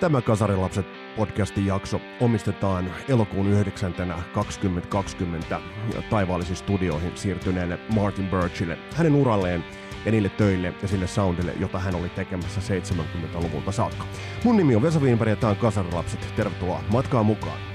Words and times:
Tämä 0.00 0.20
Kasarilapset 0.22 0.86
podcastin 1.16 1.66
jakso 1.66 2.00
omistetaan 2.20 2.90
elokuun 3.08 3.46
9. 3.46 3.94
2020 4.34 5.60
taivaallisissa 6.10 6.64
studioihin 6.64 7.12
siirtyneelle 7.14 7.78
Martin 7.94 8.28
Birchille, 8.28 8.78
hänen 8.94 9.14
uralleen 9.14 9.64
ja 10.04 10.12
niille 10.12 10.28
töille 10.28 10.74
ja 10.82 10.88
sille 10.88 11.06
soundille, 11.06 11.52
jota 11.60 11.78
hän 11.78 11.94
oli 11.94 12.08
tekemässä 12.08 12.60
70-luvulta 12.60 13.72
saakka. 13.72 14.04
Mun 14.44 14.56
nimi 14.56 14.76
on 14.76 14.82
Vesa 14.82 15.00
Wienberg 15.00 15.30
ja 15.30 15.36
tämä 15.36 15.50
on 15.50 15.56
Kasarilapset. 15.56 16.32
Tervetuloa 16.36 16.80
matkaan 16.92 17.26
mukaan. 17.26 17.67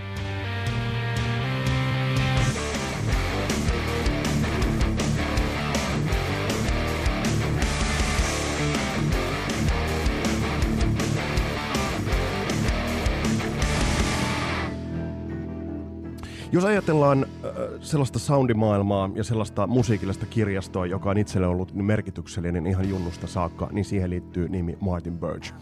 Ajatellaan 16.84 17.26
äh, 17.46 17.52
sellaista 17.82 18.20
soundimaailmaa 18.20 19.10
ja 19.16 19.24
sellaista 19.24 19.68
musiikillista 19.68 20.26
kirjastoa, 20.26 20.86
joka 20.86 21.10
on 21.10 21.18
itselle 21.18 21.48
ollut 21.48 21.74
merkityksellinen 21.74 22.68
ihan 22.68 22.90
junnusta 22.90 23.28
saakka, 23.28 23.70
niin 23.72 23.86
siihen 23.86 24.10
liittyy 24.10 24.50
nimi 24.50 24.78
Martin 24.82 25.18
Birch. 25.18 25.54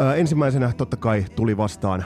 Äh, 0.00 0.18
ensimmäisenä 0.18 0.72
totta 0.76 0.96
kai 0.96 1.24
tuli 1.36 1.56
vastaan 1.56 2.04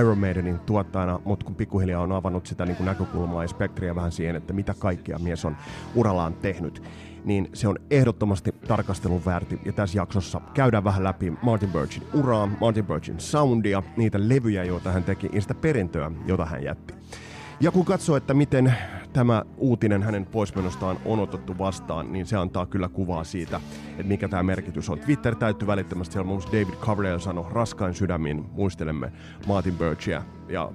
Iron 0.00 0.18
Maidenin 0.18 0.58
tuottajana, 0.58 1.20
mutta 1.24 1.46
kun 1.46 1.54
pikkuhiljaa 1.54 2.02
on 2.02 2.12
avannut 2.12 2.46
sitä 2.46 2.66
niin 2.66 2.76
kuin 2.76 2.84
näkökulmaa 2.84 3.44
ja 3.44 3.48
spektriä 3.48 3.94
vähän 3.94 4.12
siihen, 4.12 4.36
että 4.36 4.52
mitä 4.52 4.74
kaikkea 4.78 5.18
mies 5.18 5.44
on 5.44 5.56
urallaan 5.94 6.34
tehnyt, 6.34 6.82
niin 7.24 7.48
se 7.52 7.68
on 7.68 7.78
ehdottomasti 7.90 8.52
tarkastelun 8.52 9.24
väärti. 9.24 9.60
Ja 9.64 9.72
tässä 9.72 9.98
jaksossa 9.98 10.40
käydään 10.54 10.84
vähän 10.84 11.04
läpi 11.04 11.32
Martin 11.42 11.72
Birchin 11.72 12.02
uraa, 12.12 12.46
Martin 12.60 12.86
Birchin 12.86 13.20
soundia, 13.20 13.82
niitä 13.96 14.28
levyjä, 14.28 14.64
joita 14.64 14.92
hän 14.92 15.04
teki, 15.04 15.30
ja 15.32 15.40
sitä 15.40 15.54
perintöä, 15.54 16.10
jota 16.26 16.44
hän 16.44 16.64
jätti. 16.64 16.94
Ja 17.60 17.70
kun 17.70 17.84
katsoo, 17.84 18.16
että 18.16 18.34
miten 18.34 18.74
tämä 19.12 19.42
uutinen 19.56 20.02
hänen 20.02 20.26
poismenostaan 20.26 20.96
on 21.04 21.20
otettu 21.20 21.58
vastaan, 21.58 22.12
niin 22.12 22.26
se 22.26 22.36
antaa 22.36 22.66
kyllä 22.66 22.88
kuvaa 22.88 23.24
siitä, 23.24 23.60
että 23.90 24.02
mikä 24.02 24.28
tämä 24.28 24.42
merkitys 24.42 24.90
on. 24.90 24.98
Twitter 24.98 25.34
täytyy 25.34 25.66
välittömästi, 25.66 26.12
siellä 26.12 26.28
muun 26.28 26.42
David 26.46 26.74
Coverdale 26.80 27.20
sanoi, 27.20 27.46
raskain 27.50 27.94
sydämin 27.94 28.44
muistelemme 28.52 29.12
Martin 29.46 29.74
Birchia 29.74 30.22
ja 30.48 30.72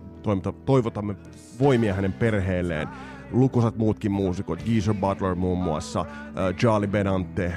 toivotamme 0.65 1.15
voimia 1.59 1.93
hänen 1.93 2.13
perheelleen. 2.13 2.87
Lukuisat 3.31 3.77
muutkin 3.77 4.11
muusikot, 4.11 4.63
Geezer 4.63 4.93
Butler 4.93 5.35
muun 5.35 5.57
muassa, 5.57 6.01
uh, 6.01 6.55
Charlie 6.55 6.87
Benante, 6.89 7.53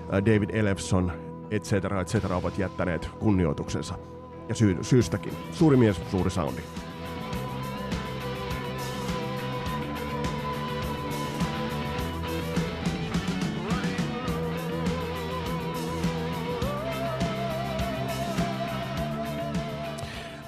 uh, 0.00 0.12
David 0.12 0.50
Elefson, 0.52 1.12
etc., 1.50 1.72
etc. 2.00 2.30
ovat 2.30 2.58
jättäneet 2.58 3.10
kunnioituksensa. 3.18 3.94
Ja 4.48 4.54
sy- 4.54 4.78
syystäkin. 4.82 5.32
Suuri 5.52 5.76
mies, 5.76 6.00
suuri 6.10 6.30
soundi. 6.30 6.62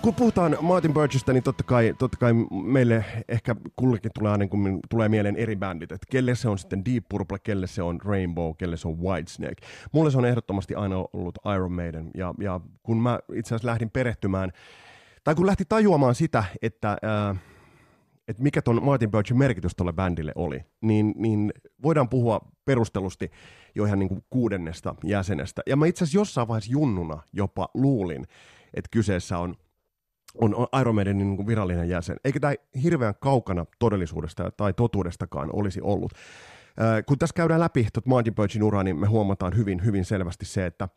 Kun 0.02 0.14
puhutaan 0.14 0.56
Martin 0.60 0.94
Birchistä, 0.94 1.32
niin 1.32 1.42
totta 1.42 1.64
kai, 1.64 1.94
totta 1.98 2.16
kai 2.18 2.32
meille 2.50 3.04
ehkä 3.28 3.56
kullekin 3.76 4.10
tulee 4.18 4.32
aina, 4.32 4.46
kun 4.46 4.80
tulee 4.90 5.08
mieleen 5.08 5.36
eri 5.36 5.56
bändit, 5.56 5.92
että 5.92 6.06
kelle 6.10 6.34
se 6.34 6.48
on 6.48 6.58
sitten 6.58 6.84
Deep 6.84 7.04
Purple, 7.08 7.38
kelle 7.38 7.66
se 7.66 7.82
on 7.82 8.00
Rainbow, 8.04 8.52
kelle 8.58 8.76
se 8.76 8.88
on 8.88 9.00
Whitesnake. 9.00 9.66
Mulle 9.92 10.10
se 10.10 10.18
on 10.18 10.24
ehdottomasti 10.24 10.74
aina 10.74 10.96
ollut 10.96 11.38
Iron 11.54 11.72
Maiden, 11.72 12.10
ja, 12.14 12.34
ja 12.40 12.60
kun 12.82 13.02
mä 13.02 13.18
itse 13.34 13.54
asiassa 13.54 13.68
lähdin 13.68 13.90
perehtymään, 13.90 14.52
tai 15.24 15.34
kun 15.34 15.46
lähti 15.46 15.64
tajuamaan 15.68 16.14
sitä, 16.14 16.44
että... 16.62 16.96
Ää, 17.02 17.36
että 18.28 18.42
mikä 18.42 18.62
ton 18.62 18.84
Martin 18.84 19.10
Birchin 19.10 19.38
merkitys 19.38 19.76
tuolle 19.76 19.92
bändille 19.92 20.32
oli, 20.34 20.64
niin, 20.80 21.14
niin 21.16 21.52
voidaan 21.82 22.08
puhua 22.08 22.40
perustelusti 22.64 23.30
jo 23.74 23.84
ihan 23.84 23.98
niin 23.98 24.08
kuin 24.08 24.24
kuudennesta 24.30 24.94
jäsenestä. 25.04 25.62
Ja 25.66 25.76
mä 25.76 25.86
itse 25.86 26.04
asiassa 26.04 26.18
jossain 26.18 26.48
vaiheessa 26.48 26.72
junnuna 26.72 27.22
jopa 27.32 27.68
luulin, 27.74 28.26
että 28.74 28.88
kyseessä 28.90 29.38
on 29.38 29.54
on 30.34 30.66
Iron 30.80 30.94
Maidenin 30.94 31.36
niin 31.36 31.46
virallinen 31.46 31.88
jäsen. 31.88 32.16
Eikä 32.24 32.40
tämä 32.40 32.54
hirveän 32.82 33.14
kaukana 33.20 33.66
todellisuudesta 33.78 34.50
tai 34.56 34.72
totuudestakaan 34.72 35.50
olisi 35.52 35.80
ollut. 35.80 36.12
Äh, 36.80 37.04
kun 37.06 37.18
tässä 37.18 37.34
käydään 37.34 37.60
läpi 37.60 37.88
tuot 37.92 38.06
Martin 38.06 38.34
Birchin 38.34 38.62
uraa, 38.62 38.82
niin 38.82 38.98
me 38.98 39.06
huomataan 39.06 39.56
hyvin, 39.56 39.84
hyvin 39.84 40.04
selvästi 40.04 40.44
se, 40.44 40.66
että 40.66 40.88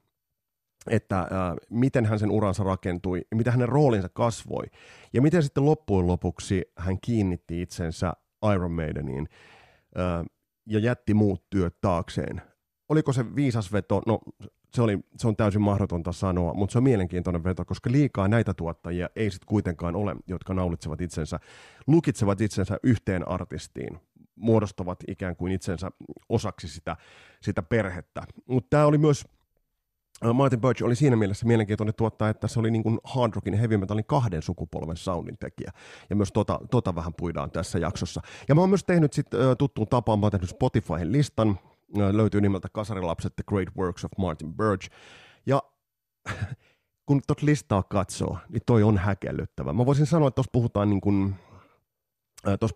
että 0.89 1.19
äh, 1.19 1.27
miten 1.69 2.05
hän 2.05 2.19
sen 2.19 2.31
uransa 2.31 2.63
rakentui, 2.63 3.21
mitä 3.35 3.51
hänen 3.51 3.69
roolinsa 3.69 4.09
kasvoi, 4.09 4.63
ja 5.13 5.21
miten 5.21 5.43
sitten 5.43 5.65
loppujen 5.65 6.07
lopuksi 6.07 6.61
hän 6.77 6.97
kiinnitti 7.01 7.61
itsensä 7.61 8.13
Iron 8.53 8.71
Maideniin 8.71 9.27
äh, 9.97 10.25
ja 10.65 10.79
jätti 10.79 11.13
muut 11.13 11.49
työt 11.49 11.81
taakseen. 11.81 12.41
Oliko 12.89 13.13
se 13.13 13.35
viisas 13.35 13.73
veto? 13.73 14.01
No 14.05 14.19
se, 14.73 14.81
oli, 14.81 14.99
se 15.17 15.27
on 15.27 15.35
täysin 15.35 15.61
mahdotonta 15.61 16.11
sanoa, 16.11 16.53
mutta 16.53 16.71
se 16.71 16.77
on 16.77 16.83
mielenkiintoinen 16.83 17.43
veto, 17.43 17.65
koska 17.65 17.91
liikaa 17.91 18.27
näitä 18.27 18.53
tuottajia 18.53 19.09
ei 19.15 19.31
sitten 19.31 19.47
kuitenkaan 19.47 19.95
ole, 19.95 20.15
jotka 20.27 20.53
naulitsevat 20.53 21.01
itsensä, 21.01 21.39
lukitsevat 21.87 22.41
itsensä 22.41 22.77
yhteen 22.83 23.27
artistiin, 23.27 23.99
muodostavat 24.35 24.99
ikään 25.07 25.35
kuin 25.35 25.51
itsensä 25.51 25.91
osaksi 26.29 26.67
sitä, 26.67 26.97
sitä 27.41 27.61
perhettä. 27.61 28.23
Mutta 28.45 28.67
tämä 28.69 28.85
oli 28.85 28.97
myös 28.97 29.25
äh, 30.25 30.33
Martin 30.33 30.61
Birch 30.61 30.83
oli 30.83 30.95
siinä 30.95 31.15
mielessä 31.15 31.45
mielenkiintoinen 31.45 31.95
tuottaa, 31.95 32.29
että 32.29 32.47
se 32.47 32.59
oli 32.59 32.71
niin 32.71 32.83
kuin 32.83 32.99
hard 33.03 33.33
rockin 33.35 33.53
heavy 33.53 33.77
metalin 33.77 34.05
kahden 34.05 34.41
sukupolven 34.41 34.97
soundin 34.97 35.37
tekijä. 35.37 35.71
Ja 36.09 36.15
myös 36.15 36.31
tota, 36.31 36.59
tota 36.71 36.95
vähän 36.95 37.13
puidaan 37.13 37.51
tässä 37.51 37.79
jaksossa. 37.79 38.21
Ja 38.47 38.55
mä 38.55 38.61
oon 38.61 38.69
myös 38.69 38.83
tehnyt 38.83 39.13
sit, 39.13 39.33
uh, 39.33 39.39
tuttuun 39.57 39.87
tapaan, 39.87 40.19
mä 40.19 40.25
oon 40.25 40.31
tehnyt 40.31 40.49
Spotifyhin 40.49 41.11
listan, 41.11 41.59
löytyy 42.11 42.41
nimeltä 42.41 42.67
Kasarilapset 42.73 43.35
The 43.35 43.43
Great 43.47 43.69
Works 43.77 44.05
of 44.05 44.11
Martin 44.17 44.53
Birch. 44.53 44.89
Ja 45.45 45.63
kun 47.05 47.21
tuot 47.27 47.41
listaa 47.41 47.83
katsoo, 47.83 48.37
niin 48.49 48.61
toi 48.65 48.83
on 48.83 48.97
häkellyttävä. 48.97 49.73
Mä 49.73 49.85
voisin 49.85 50.05
sanoa, 50.05 50.27
että 50.27 50.35
tuossa 50.35 50.49
puhutaan, 50.51 50.89
niin 50.89 51.01
kun, 51.01 51.35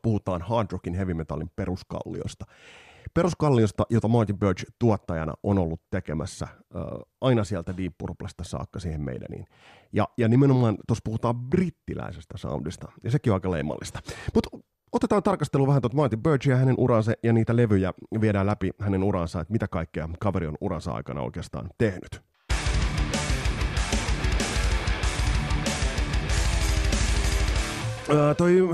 puhutaan 0.01 0.41
hard 0.41 0.67
rockin 0.71 0.93
heavy 0.93 1.13
metalin 1.13 1.51
peruskalliosta. 1.55 2.45
Peruskalliosta, 3.13 3.85
jota 3.89 4.07
Martin 4.07 4.39
Birch 4.39 4.65
tuottajana 4.79 5.33
on 5.43 5.57
ollut 5.57 5.81
tekemässä 5.89 6.47
aina 7.21 7.43
sieltä 7.43 7.77
Deep 7.77 7.93
Purplesta 7.97 8.43
saakka 8.43 8.79
siihen 8.79 9.01
meidäniin. 9.01 9.45
Ja, 9.93 10.07
ja 10.17 10.27
nimenomaan 10.27 10.77
tuossa 10.87 11.01
puhutaan 11.05 11.35
brittiläisestä 11.35 12.37
soundista, 12.37 12.91
ja 13.03 13.11
sekin 13.11 13.31
on 13.31 13.35
aika 13.35 13.51
leimallista. 13.51 13.99
Mutta 14.33 14.49
otetaan 14.95 15.23
tarkastelu 15.23 15.67
vähän 15.67 15.81
tuota 15.81 15.95
Martin 15.95 16.23
Birchia 16.23 16.57
hänen 16.57 16.75
uransa 16.77 17.13
ja 17.23 17.33
niitä 17.33 17.55
levyjä 17.55 17.93
viedään 18.21 18.45
läpi 18.45 18.71
hänen 18.79 19.03
uransa, 19.03 19.41
että 19.41 19.51
mitä 19.51 19.67
kaikkea 19.67 20.09
kaveri 20.19 20.47
on 20.47 20.57
uransa 20.61 20.91
aikana 20.91 21.21
oikeastaan 21.21 21.69
tehnyt. 21.77 22.21
Öö, 28.09 28.33
toi 28.33 28.69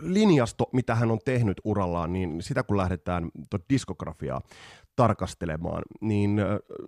linjasto, 0.00 0.68
mitä 0.72 0.94
hän 0.94 1.10
on 1.10 1.18
tehnyt 1.24 1.60
urallaan, 1.64 2.12
niin 2.12 2.42
sitä 2.42 2.62
kun 2.62 2.76
lähdetään 2.76 3.30
diskografiaa 3.70 4.40
tarkastelemaan, 4.96 5.82
niin 6.00 6.40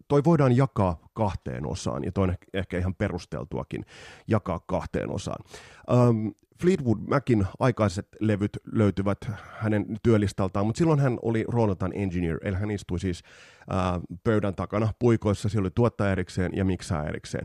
toi 0.09 0.25
voidaan 0.25 0.57
jakaa 0.57 1.09
kahteen 1.15 1.67
osaan, 1.67 2.05
ja 2.05 2.13
toi 2.13 2.25
on 2.25 2.35
ehkä 2.55 2.79
ihan 2.79 2.95
perusteltuakin 2.95 3.85
jakaa 4.29 4.61
kahteen 4.67 5.11
osaan. 5.11 5.45
Um, 5.93 6.35
Fleetwood 6.63 6.99
Macin 7.09 7.47
aikaiset 7.59 8.09
levyt 8.21 8.57
löytyvät 8.73 9.19
hänen 9.59 9.87
työlistaltaan, 10.03 10.67
mutta 10.67 10.79
silloin 10.79 11.01
hän 11.01 11.19
oli 11.23 11.45
rooliltaan 11.49 11.93
engineer, 11.95 12.39
eli 12.43 12.57
hän 12.57 12.71
istui 12.71 13.01
siis 13.01 13.23
uh, 13.71 14.19
pöydän 14.25 14.55
takana 14.55 14.93
puikoissa, 14.99 15.49
siellä 15.49 15.67
oli 15.67 15.71
tuottaja 15.75 16.13
erikseen 16.13 16.53
ja 16.55 16.65
miksaa 16.65 17.05
erikseen. 17.05 17.45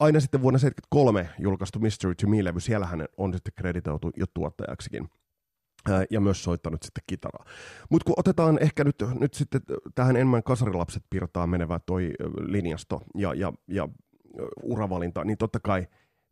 Aina 0.00 0.20
sitten 0.20 0.42
vuonna 0.42 0.58
1973 0.58 1.42
julkaistu 1.44 1.78
Mystery 1.78 2.14
to 2.14 2.26
Me-levy, 2.26 2.60
siellä 2.60 2.86
hän 2.86 3.06
on 3.16 3.32
sitten 3.32 3.52
kreditoitu 3.56 4.10
jo 4.16 4.26
tuottajaksikin 4.34 5.08
ja 6.10 6.20
myös 6.20 6.44
soittanut 6.44 6.82
sitten 6.82 7.04
kitaraa. 7.06 7.44
Mutta 7.90 8.04
kun 8.04 8.14
otetaan 8.16 8.58
ehkä 8.62 8.84
nyt, 8.84 8.96
nyt 9.20 9.34
sitten 9.34 9.60
tähän 9.94 10.16
enemmän 10.16 10.42
kasarilapset 10.42 11.02
piirtaa 11.10 11.46
menevä 11.46 11.80
toi 11.86 12.12
linjasto 12.38 13.00
ja, 13.14 13.34
ja, 13.34 13.52
ja 13.68 13.88
uravalinta, 14.62 15.24
niin 15.24 15.38
totta 15.38 15.60
kai 15.60 15.86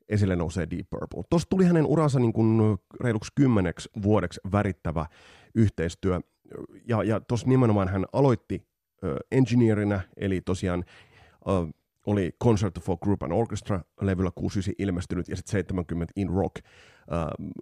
esille 0.09 0.37
nousee 0.37 0.67
Deep 0.71 0.87
Purple. 0.91 1.23
Tuossa 1.31 1.49
tuli 1.51 1.65
hänen 1.65 1.87
uransa 1.87 2.19
niin 2.19 2.33
kuin 2.33 2.79
reiluksi 3.01 3.33
kymmeneksi 3.35 3.91
vuodeksi 4.03 4.41
värittävä 4.53 5.07
yhteistyö, 5.55 6.21
ja, 6.89 7.03
ja 7.03 7.21
tuossa 7.21 7.49
nimenomaan 7.49 7.89
hän 7.89 8.05
aloitti 8.13 8.69
engineerinä, 9.31 10.01
eli 10.17 10.41
tosiaan 10.41 10.85
oli 12.07 12.33
Concert 12.43 12.81
for 12.81 12.97
Group 13.03 13.23
and 13.23 13.33
Orchestra 13.33 13.81
levyllä 14.01 14.31
69 14.35 14.75
ilmestynyt 14.79 15.29
ja 15.29 15.37
sitten 15.37 15.53
70 15.53 16.13
In 16.17 16.29
Rock 16.29 16.57
äh, 16.57 16.65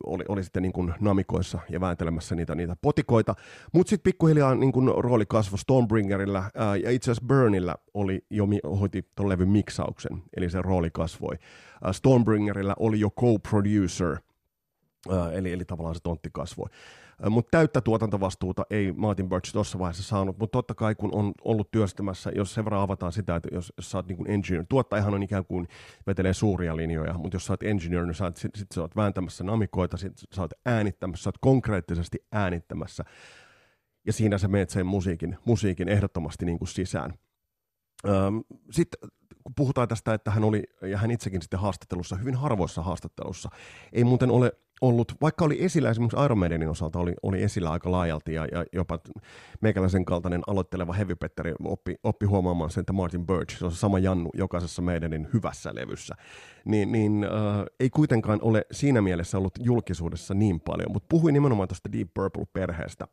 oli, 0.06 0.25
oli 0.29 0.44
sitten 0.44 0.62
niin 0.62 0.73
kuin 0.73 0.94
namikoissa 1.00 1.59
ja 1.69 1.81
vääntelemässä 1.81 2.35
niitä, 2.35 2.55
niitä 2.55 2.77
potikoita. 2.83 3.35
Mutta 3.73 3.91
sitten 3.91 4.11
pikkuhiljaa 4.11 4.55
niin 4.55 4.73
kuin 4.73 4.91
rooli 4.99 5.27
kasvoi 5.27 5.59
Stormbringerillä 5.59 6.39
äh, 6.39 6.50
ja 6.83 6.91
itse 6.91 7.11
asiassa 7.11 7.27
Burnilla 7.27 7.75
oli 7.94 8.25
jo 8.31 8.47
hoiti 8.81 9.09
tuon 9.15 9.29
levyn 9.29 9.49
miksauksen, 9.49 10.23
eli 10.37 10.50
se 10.50 10.62
rooli 10.62 10.91
kasvoi. 10.93 11.35
Äh, 11.87 11.93
Stormbringerillä 11.93 12.75
oli 12.79 13.00
jo 13.00 13.11
co-producer, 13.11 14.17
äh, 15.12 15.33
eli, 15.33 15.53
eli 15.53 15.65
tavallaan 15.65 15.94
se 15.94 16.00
tontti 16.03 16.29
kasvoi. 16.33 16.69
Mutta 17.31 17.50
täyttä 17.50 17.81
tuotantovastuuta 17.81 18.67
ei 18.70 18.93
Martin 18.93 19.29
Birch 19.29 19.53
tuossa 19.53 19.79
vaiheessa 19.79 20.03
saanut, 20.03 20.38
mutta 20.38 20.53
totta 20.53 20.75
kai 20.75 20.94
kun 20.94 21.14
on 21.14 21.32
ollut 21.44 21.70
työstämässä, 21.70 22.31
jos 22.35 22.55
sen 22.55 22.64
verran 22.64 22.82
avataan 22.82 23.12
sitä, 23.12 23.37
että 23.37 23.49
jos, 23.53 23.73
jos 23.76 23.91
sä 23.91 23.99
oot 23.99 24.06
niin 24.06 24.31
engineer, 24.31 24.64
tuottajahan 24.69 25.14
on 25.14 25.23
ikään 25.23 25.44
kuin 25.44 25.69
vetelee 26.06 26.35
suuria 26.35 26.76
linjoja, 26.76 27.14
mutta 27.14 27.37
jos 27.37 27.47
sä 27.47 27.53
oot 27.53 27.62
engineer, 27.62 28.06
niin 28.06 28.14
sä 28.14 28.25
oot, 28.25 28.37
sit, 28.37 28.50
sit 28.55 28.73
sä 28.75 28.81
oot 28.81 28.97
vääntämässä 28.97 29.44
namikoita, 29.44 29.97
sit 29.97 30.12
sä 30.32 30.43
oot 30.43 30.53
äänittämässä, 30.67 31.23
sä 31.23 31.29
oot 31.29 31.38
konkreettisesti 31.41 32.19
äänittämässä, 32.32 33.05
ja 34.06 34.12
siinä 34.12 34.38
sä 34.38 34.49
meet 34.49 34.70
sen 34.70 34.87
musiikin, 34.87 35.38
musiikin 35.44 35.88
ehdottomasti 35.88 36.47
niin 36.47 36.58
kuin 36.58 36.69
sisään. 36.69 37.15
Sitten 38.70 39.11
puhutaan 39.56 39.88
tästä, 39.88 40.14
että 40.14 40.31
hän 40.31 40.44
oli, 40.44 40.62
ja 40.82 40.99
hän 40.99 41.10
itsekin 41.10 41.43
sitten 41.43 41.60
haastattelussa, 41.60 42.16
hyvin 42.16 42.34
harvoissa 42.34 42.82
haastattelussa, 42.82 43.50
ei 43.93 44.04
muuten 44.04 44.31
ole 44.31 44.52
ollut, 44.82 45.12
vaikka 45.20 45.44
oli 45.44 45.64
esillä 45.64 45.90
esimerkiksi 45.90 46.25
Iron 46.25 46.38
Maidenin 46.38 46.69
osalta, 46.69 46.99
oli, 46.99 47.14
oli 47.22 47.43
esillä 47.43 47.70
aika 47.70 47.90
laajalti 47.90 48.34
ja, 48.34 48.46
ja 48.52 48.64
jopa 48.72 48.99
meikäläisen 49.60 50.04
kaltainen 50.04 50.43
aloitteleva 50.46 50.93
heavypetteri 50.93 51.52
oppi, 51.64 51.94
oppi 52.02 52.26
huomaamaan 52.26 52.70
sen, 52.70 52.81
että 52.81 52.93
Martin 52.93 53.26
Birch, 53.26 53.58
se 53.58 53.64
on 53.64 53.72
se 53.72 53.78
sama 53.78 53.99
Jannu 53.99 54.31
jokaisessa 54.34 54.82
meidänin 54.82 55.28
hyvässä 55.34 55.70
levyssä, 55.75 56.14
niin, 56.64 56.93
niin 56.93 57.25
äh, 57.25 57.64
ei 57.81 57.90
kuitenkaan 57.90 58.38
ole 58.43 58.66
siinä 58.72 59.02
mielessä 59.02 59.38
ollut 59.38 59.55
julkisuudessa 59.60 60.34
niin 60.34 60.60
paljon, 60.60 60.93
mutta 60.93 61.06
puhui 61.08 61.32
nimenomaan 61.32 61.69
tuosta 61.69 61.93
Deep 61.93 62.08
Purple-perheestä, 62.14 63.08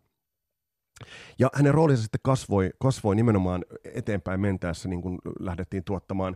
ja 1.39 1.49
hänen 1.53 1.73
roolinsa 1.73 2.03
sitten 2.03 2.19
kasvoi, 2.23 2.69
kasvoi 2.79 3.15
nimenomaan 3.15 3.65
eteenpäin 3.93 4.39
mentäessä, 4.39 4.89
niin 4.89 5.01
kuin 5.01 5.17
lähdettiin 5.39 5.83
tuottamaan 5.83 6.35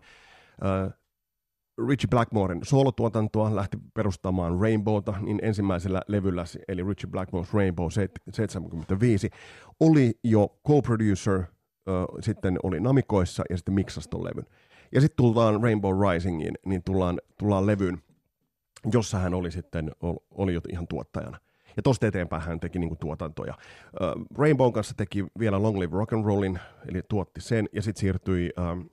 äh, 0.65 0.93
Richie 1.87 2.07
Blackmoren 2.09 2.59
solotuotantoa 2.63 3.55
lähti 3.55 3.77
perustamaan 3.93 4.59
Rainbowta, 4.61 5.13
niin 5.21 5.39
ensimmäisellä 5.43 6.01
levyllä, 6.07 6.45
eli 6.67 6.83
Richie 6.83 7.09
Blackmore's 7.11 7.53
Rainbow 7.53 7.87
75, 8.31 9.29
oli 9.79 10.19
jo 10.23 10.59
co-producer, 10.67 11.39
äh, 11.39 11.45
sitten 12.19 12.57
oli 12.63 12.79
namikoissa 12.79 13.43
ja 13.49 13.57
sitten 13.57 13.73
miksasi 13.73 14.09
ton 14.09 14.23
levyn. 14.23 14.45
Ja 14.91 15.01
sitten 15.01 15.17
tullaan 15.17 15.63
Rainbow 15.63 16.11
Risingiin, 16.11 16.57
niin 16.65 16.83
tullaan, 16.83 17.19
tullaan 17.37 17.65
levyyn, 17.65 18.01
jossa 18.93 19.19
hän 19.19 19.33
oli 19.33 19.51
sitten, 19.51 19.91
oli 20.31 20.53
jo 20.53 20.61
ihan 20.69 20.87
tuottajana. 20.87 21.39
Ja 21.77 21.83
tosta 21.83 22.07
eteenpäin 22.07 22.41
hän 22.41 22.59
teki 22.59 22.79
niinku 22.79 22.95
tuotantoja. 22.95 23.53
Uh, 24.01 24.25
Rainbow 24.37 24.73
kanssa 24.73 24.93
teki 24.97 25.25
vielä 25.39 25.61
Long 25.61 25.79
Live 25.79 25.97
Rock 25.97 26.13
and 26.13 26.25
Rollin, 26.25 26.59
eli 26.89 27.01
tuotti 27.09 27.41
sen, 27.41 27.69
ja 27.73 27.81
sitten 27.81 28.01
siirtyi 28.01 28.49
uh, 28.57 28.91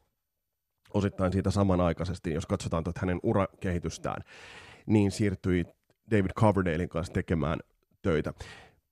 osittain 0.95 1.33
siitä 1.33 1.51
samanaikaisesti, 1.51 2.33
jos 2.33 2.47
katsotaan 2.47 2.85
tuota 2.85 3.01
hänen 3.01 3.21
urakehitystään, 3.23 4.23
niin 4.87 5.11
siirtyi 5.11 5.65
David 6.11 6.31
Coverdalein 6.31 6.89
kanssa 6.89 7.13
tekemään 7.13 7.59
töitä. 8.03 8.33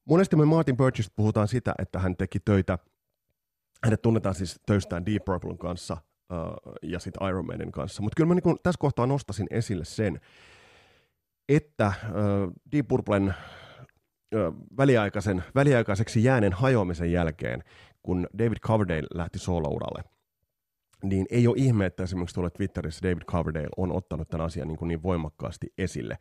Monesti 0.04 0.36
me 0.36 0.44
Martin 0.44 0.76
Birchista 0.76 1.12
puhutaan 1.16 1.48
sitä, 1.48 1.74
että 1.78 1.98
hän 1.98 2.16
teki 2.16 2.40
töitä, 2.40 2.78
hänet 3.84 4.02
tunnetaan 4.02 4.34
siis 4.34 4.60
töistään 4.66 5.06
Deep 5.06 5.24
Purplen 5.24 5.58
kanssa 5.58 5.96
uh, 6.32 6.72
ja 6.82 6.98
sitten 6.98 7.28
Iron 7.28 7.46
Maiden 7.46 7.72
kanssa, 7.72 8.02
mutta 8.02 8.16
kyllä 8.16 8.28
mä 8.28 8.34
niin 8.34 8.58
tässä 8.62 8.78
kohtaa 8.78 9.06
nostasin 9.06 9.46
esille 9.50 9.84
sen, 9.84 10.20
että 11.48 11.92
uh, 12.08 12.52
Deep 12.72 12.88
Purplen 12.88 13.34
väliaikaisen, 14.76 15.44
väliaikaiseksi 15.54 16.24
jääneen 16.24 16.52
hajoamisen 16.52 17.12
jälkeen, 17.12 17.64
kun 18.02 18.26
David 18.38 18.58
Coverdale 18.58 19.06
lähti 19.14 19.38
solouralle– 19.38 20.04
niin 21.02 21.26
ei 21.30 21.46
ole 21.46 21.56
ihme, 21.58 21.86
että 21.86 22.02
esimerkiksi 22.02 22.34
tuolla 22.34 22.50
Twitterissä 22.50 23.08
David 23.08 23.22
Coverdale 23.22 23.68
on 23.76 23.92
ottanut 23.92 24.28
tämän 24.28 24.46
asian 24.46 24.68
niin, 24.68 24.78
kuin 24.78 24.88
niin 24.88 25.02
voimakkaasti 25.02 25.72
esille. 25.78 26.18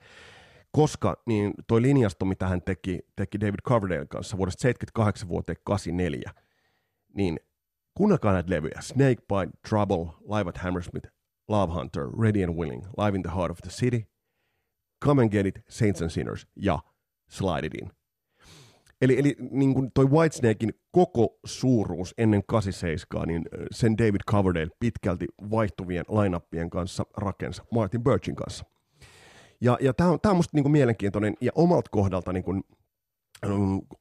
Koska 0.71 1.21
niin 1.25 1.53
toi 1.67 1.81
linjasto, 1.81 2.25
mitä 2.25 2.47
hän 2.47 2.61
teki, 2.61 2.99
teki 3.15 3.39
David 3.39 3.59
Coverdale 3.63 4.05
kanssa 4.05 4.37
vuodesta 4.37 4.61
78 4.61 5.29
vuoteen 5.29 5.57
84, 5.63 6.31
niin 7.13 7.39
kuunnelkaa 7.93 8.33
näitä 8.33 8.51
levyjä. 8.51 8.77
Snake 8.81 9.15
Bite, 9.15 9.57
Trouble, 9.69 10.13
Live 10.37 10.49
at 10.49 10.57
Hammersmith, 10.57 11.09
Love 11.47 11.73
Hunter, 11.73 12.03
Ready 12.21 12.43
and 12.43 12.55
Willing, 12.55 12.83
Live 12.97 13.15
in 13.15 13.23
the 13.23 13.31
Heart 13.35 13.51
of 13.51 13.57
the 13.57 13.69
City, 13.69 14.05
Come 15.05 15.21
and 15.21 15.31
Get 15.31 15.45
It, 15.45 15.59
Saints 15.69 16.01
and 16.01 16.09
Sinners 16.09 16.47
ja 16.55 16.79
Slide 17.29 17.67
It 17.67 17.73
In. 17.73 17.96
Eli, 19.01 19.19
eli 19.19 19.35
niin 19.51 19.73
kuin 19.73 19.91
toi 19.93 20.05
Whitesnakein 20.05 20.73
koko 20.91 21.39
suuruus 21.45 22.13
ennen 22.17 22.43
87, 22.47 23.27
niin 23.27 23.45
sen 23.71 23.97
David 23.97 24.21
Coverdale 24.31 24.69
pitkälti 24.79 25.25
vaihtuvien 25.51 26.05
lineuppien 26.09 26.69
kanssa 26.69 27.03
rakensa 27.17 27.63
Martin 27.71 28.03
Birchin 28.03 28.35
kanssa. 28.35 28.65
Ja, 29.61 29.77
ja 29.81 29.93
tämä 29.93 30.09
on, 30.09 30.19
tää 30.21 30.31
on 30.31 30.35
musta 30.35 30.57
niin 30.57 30.71
mielenkiintoinen 30.71 31.33
ja 31.41 31.51
omalta 31.55 31.89
kohdalta 31.91 32.33
niin 32.33 32.43
kuin, 32.43 32.63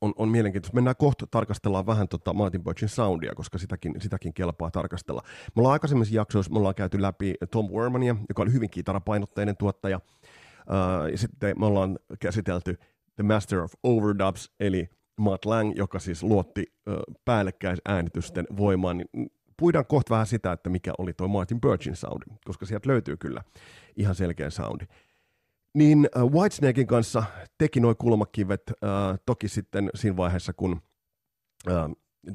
on, 0.00 0.14
on, 0.16 0.28
mielenkiintoista. 0.28 0.75
Mennään 0.75 0.96
kohta 0.96 1.26
tarkastellaan 1.26 1.87
vähän 1.87 2.08
tota 2.08 2.32
Martin 2.32 2.64
Birchin 2.64 2.88
soundia, 2.88 3.34
koska 3.34 3.58
sitäkin, 3.58 3.94
sitäkin 3.99 4.34
kelpaa 4.34 4.70
tarkastella. 4.70 5.22
Me 5.26 5.60
ollaan 5.60 5.72
aikaisemmissa 5.72 6.14
jaksoissa 6.14 6.52
me 6.52 6.58
ollaan 6.58 6.75
käyty 6.75 7.02
läpi 7.02 7.34
Tom 7.50 7.66
Wermania, 7.66 8.16
joka 8.28 8.42
oli 8.42 8.52
hyvin 8.52 8.70
kitarapainotteinen 8.70 9.56
tuottaja. 9.56 10.00
Uh, 10.60 11.10
ja 11.10 11.19
sitten 11.19 11.60
me 11.60 11.66
ollaan 11.66 11.99
käsitelty 12.20 12.78
The 13.16 13.22
Master 13.22 13.58
of 13.60 13.72
Overdubs, 13.82 14.50
eli 14.60 14.88
Matt 15.20 15.44
Lang, 15.44 15.72
joka 15.76 15.98
siis 15.98 16.22
luotti 16.22 16.64
päällekkäisäänitysten 17.24 18.46
voimaan, 18.56 18.96
niin 18.96 19.30
puidaan 19.56 19.86
kohta 19.86 20.10
vähän 20.14 20.26
sitä, 20.26 20.52
että 20.52 20.70
mikä 20.70 20.92
oli 20.98 21.12
tuo 21.12 21.28
Martin 21.28 21.60
Birchin 21.60 21.96
soundi, 21.96 22.26
koska 22.44 22.66
sieltä 22.66 22.88
löytyy 22.88 23.16
kyllä 23.16 23.42
ihan 23.96 24.14
selkeä 24.14 24.50
soundi. 24.50 24.84
Niin 25.74 26.08
Whitesnakein 26.32 26.86
kanssa 26.86 27.22
teki 27.58 27.80
nuo 27.80 27.94
kulmakivet 27.94 28.72
toki 29.26 29.48
sitten 29.48 29.90
siinä 29.94 30.16
vaiheessa, 30.16 30.52
kun 30.52 30.80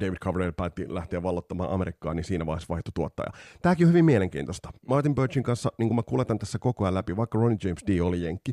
David 0.00 0.18
Coverdale 0.18 0.52
päätti 0.52 0.94
lähteä 0.94 1.22
vallottamaan 1.22 1.70
Amerikkaa, 1.70 2.14
niin 2.14 2.24
siinä 2.24 2.46
vaiheessa 2.46 2.74
vaihtui 2.74 2.92
tuottaja. 2.94 3.32
Tämäkin 3.62 3.86
on 3.86 3.88
hyvin 3.88 4.04
mielenkiintoista. 4.04 4.72
Martin 4.88 5.14
Birchin 5.14 5.42
kanssa, 5.42 5.72
niin 5.78 5.88
kuin 5.88 5.96
mä 5.96 6.02
kuljetan 6.02 6.38
tässä 6.38 6.58
koko 6.58 6.84
ajan 6.84 6.94
läpi, 6.94 7.16
vaikka 7.16 7.38
Ronnie 7.38 7.58
James 7.64 7.82
D 7.86 8.00
oli 8.00 8.22
jenkki, 8.22 8.52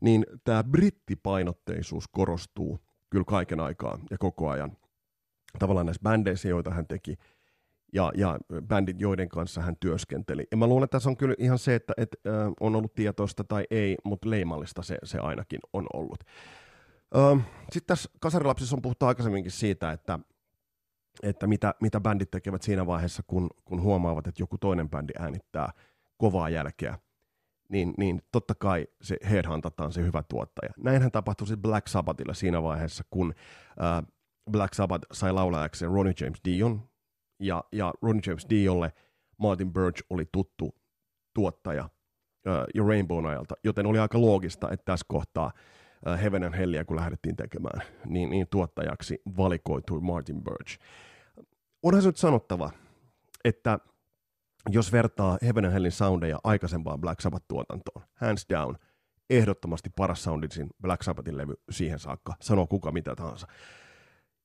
niin 0.00 0.26
tämä 0.44 0.64
brittipainotteisuus 0.64 2.08
korostuu 2.08 2.78
kyllä 3.10 3.24
kaiken 3.24 3.60
aikaa 3.60 3.98
ja 4.10 4.18
koko 4.18 4.50
ajan. 4.50 4.76
Tavallaan 5.58 5.86
näissä 5.86 6.02
bändeissä, 6.02 6.48
joita 6.48 6.70
hän 6.70 6.86
teki, 6.86 7.16
ja, 7.92 8.12
ja 8.16 8.38
bändit, 8.66 9.00
joiden 9.00 9.28
kanssa 9.28 9.62
hän 9.62 9.76
työskenteli. 9.80 10.46
Ja 10.50 10.56
mä 10.56 10.66
luulen, 10.66 10.84
että 10.84 10.94
tässä 10.94 11.10
on 11.10 11.16
kyllä 11.16 11.34
ihan 11.38 11.58
se, 11.58 11.74
että, 11.74 11.92
että 11.96 12.16
äh, 12.26 12.52
on 12.60 12.76
ollut 12.76 12.94
tietoista 12.94 13.44
tai 13.44 13.64
ei, 13.70 13.96
mutta 14.04 14.30
leimallista 14.30 14.82
se, 14.82 14.98
se 15.04 15.18
ainakin 15.18 15.60
on 15.72 15.86
ollut. 15.94 16.24
Sitten 17.72 17.86
tässä 17.86 18.10
Kasarilapsissa 18.20 18.76
on 18.76 18.82
puhuttu 18.82 19.06
aikaisemminkin 19.06 19.52
siitä, 19.52 19.92
että, 19.92 20.18
että 21.22 21.46
mitä, 21.46 21.74
mitä 21.80 22.00
bändit 22.00 22.30
tekevät 22.30 22.62
siinä 22.62 22.86
vaiheessa, 22.86 23.22
kun, 23.26 23.50
kun 23.64 23.82
huomaavat, 23.82 24.26
että 24.26 24.42
joku 24.42 24.58
toinen 24.58 24.90
bändi 24.90 25.12
äänittää 25.18 25.72
kovaa 26.16 26.48
jälkeä 26.48 26.98
niin, 27.68 27.94
niin 27.98 28.22
totta 28.32 28.54
kai 28.54 28.86
se 29.02 29.16
headhuntataan 29.30 29.92
se 29.92 30.02
hyvä 30.02 30.22
tuottaja. 30.28 30.72
Näinhän 30.76 31.12
tapahtui 31.12 31.46
sitten 31.46 31.62
Black 31.62 31.88
Sabbathilla 31.88 32.34
siinä 32.34 32.62
vaiheessa, 32.62 33.04
kun 33.10 33.34
äh, 33.82 34.06
Black 34.50 34.74
Sabbath 34.74 35.06
sai 35.12 35.32
laulajakseen 35.32 35.92
Ronnie 35.92 36.14
James 36.20 36.40
Dion, 36.44 36.82
ja, 37.40 37.64
ja 37.72 37.94
Ronnie 38.02 38.22
James 38.26 38.46
Diolle 38.50 38.92
Martin 39.38 39.72
Birch 39.72 40.02
oli 40.10 40.24
tuttu 40.32 40.74
tuottaja 41.34 41.88
äh, 42.48 42.64
jo 42.74 42.84
Rainbow 42.84 43.26
ajalta, 43.26 43.54
joten 43.64 43.86
oli 43.86 43.98
aika 43.98 44.20
loogista, 44.20 44.70
että 44.70 44.84
tässä 44.84 45.06
kohtaa 45.08 45.52
äh, 46.08 46.20
Heaven 46.22 46.44
and 46.44 46.54
Hellia, 46.54 46.84
kun 46.84 46.96
lähdettiin 46.96 47.36
tekemään, 47.36 47.82
niin, 48.06 48.30
niin 48.30 48.46
tuottajaksi 48.50 49.22
valikoitui 49.36 50.00
Martin 50.00 50.42
Birch. 50.42 50.78
Onhan 51.82 52.02
se 52.02 52.08
nyt 52.08 52.16
sanottava, 52.16 52.70
että 53.44 53.78
jos 54.70 54.92
vertaa 54.92 55.38
Heaven 55.42 55.64
and 55.64 55.72
Hellin 55.72 55.92
soundeja 55.92 56.38
aikaisempaan 56.44 57.00
Black 57.00 57.20
Sabbath-tuotantoon, 57.20 58.02
hands 58.14 58.46
down, 58.48 58.76
ehdottomasti 59.30 59.90
paras 59.96 60.22
soundisin 60.22 60.70
Black 60.82 61.02
Sabbathin 61.02 61.36
levy 61.36 61.54
siihen 61.70 61.98
saakka, 61.98 62.34
sanoo 62.40 62.66
kuka 62.66 62.92
mitä 62.92 63.16
tahansa. 63.16 63.46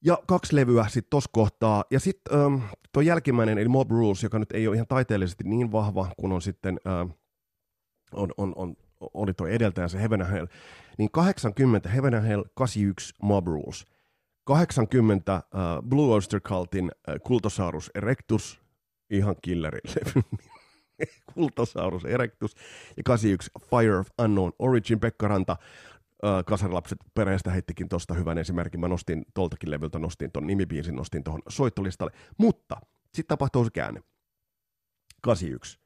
Ja 0.06 0.18
kaksi 0.28 0.56
levyä 0.56 0.86
sitten 0.88 1.10
tuossa 1.10 1.30
kohtaa. 1.34 1.84
Ja 1.92 2.00
sitten 2.00 2.40
ähm, 2.40 2.56
tuo 2.92 3.02
jälkimmäinen, 3.02 3.58
eli 3.58 3.70
Mob 3.70 3.92
Rules, 3.92 4.24
joka 4.24 4.40
nyt 4.40 4.52
ei 4.52 4.68
ole 4.68 4.76
ihan 4.76 4.88
taiteellisesti 4.88 5.44
niin 5.44 5.72
vahva 5.72 6.12
kuin 6.18 6.32
on 6.32 6.42
sitten, 6.42 6.80
ähm, 6.88 7.10
on, 8.14 8.30
on, 8.38 8.54
on, 8.56 8.76
oli 9.14 9.34
tuo 9.34 9.48
edeltäjä 9.48 9.88
se 9.88 10.00
Heaven 10.00 10.22
and 10.22 10.32
Hell, 10.32 10.48
niin 10.98 11.12
80 11.12 11.90
Heaven 11.90 12.16
and 12.16 12.26
Hell, 12.26 12.44
81 12.54 13.14
Mob 13.22 13.48
Rules, 13.48 13.86
80 14.44 15.34
äh, 15.36 15.42
Blue 15.90 16.14
Oyster 16.14 16.40
Cultin 16.40 16.92
äh, 17.10 17.16
Kultosaurus 17.24 17.92
Erectus, 17.96 18.62
ihan 19.10 19.36
killeri 19.42 19.80
Kultosaurus 21.34 22.06
Erectus 22.06 22.56
ja 22.98 23.04
81 23.04 23.52
Fire 23.70 23.98
of 23.98 24.08
Unknown 24.22 24.52
Origin 24.60 25.00
Pekka 25.00 25.28
Ranta. 25.28 25.58
Kasarilapset 26.46 26.98
perheestä 27.14 27.52
heittikin 27.52 27.90
tuosta 27.90 28.14
hyvän 28.14 28.38
esimerkin. 28.38 28.80
Mä 28.80 28.88
nostin 28.88 29.26
tuoltakin 29.34 29.72
levyltä, 29.72 30.00
nostin 30.00 30.32
ton 30.32 30.48
nimibiisin, 30.48 30.96
nostin 30.96 31.24
tuohon 31.24 31.42
soittolistalle. 31.50 32.12
Mutta 32.38 32.82
sitten 33.14 33.28
tapahtuu 33.28 33.64
se 33.64 33.72
käänne. 33.74 34.02
81. 35.22 35.80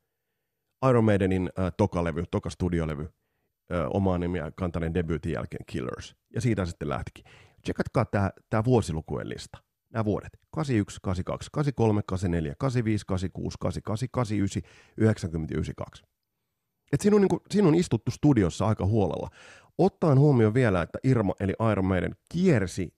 Iron 0.89 1.03
Maidenin 1.03 1.49
äh, 1.59 1.71
toka-levy, 1.77 2.23
toka 2.31 2.49
studiolevy, 2.49 3.03
äh, 3.03 3.87
omaa 3.89 4.17
nimiä 4.17 4.51
kantaneen 4.51 4.93
debyytin 4.93 5.31
jälkeen 5.31 5.65
Killers. 5.65 6.15
Ja 6.35 6.41
siitä 6.41 6.65
sitten 6.65 6.89
lähtikin. 6.89 7.25
Tsekatkaa 7.61 8.05
tämä 8.49 8.63
vuosilukujen 8.63 9.29
lista. 9.29 9.57
Nämä 9.93 10.05
vuodet. 10.05 10.39
81, 10.51 11.00
82, 11.01 11.50
83, 11.51 12.01
84, 12.05 12.55
85, 12.57 13.05
86, 13.05 13.57
88, 13.59 14.09
89, 14.12 14.71
90, 14.97 15.53
92. 15.53 16.03
Et 16.93 17.01
siinä, 17.01 17.15
on 17.15 17.21
niinku, 17.21 17.41
siinä 17.51 17.67
on 17.67 17.75
istuttu 17.75 18.12
studiossa 18.12 18.67
aika 18.67 18.85
huolella. 18.85 19.29
Ottaen 19.77 20.19
huomioon 20.19 20.53
vielä, 20.53 20.81
että 20.81 21.00
Irma 21.03 21.33
eli 21.39 21.53
Iron 21.71 21.85
Maiden 21.85 22.15
kiersi 22.33 22.93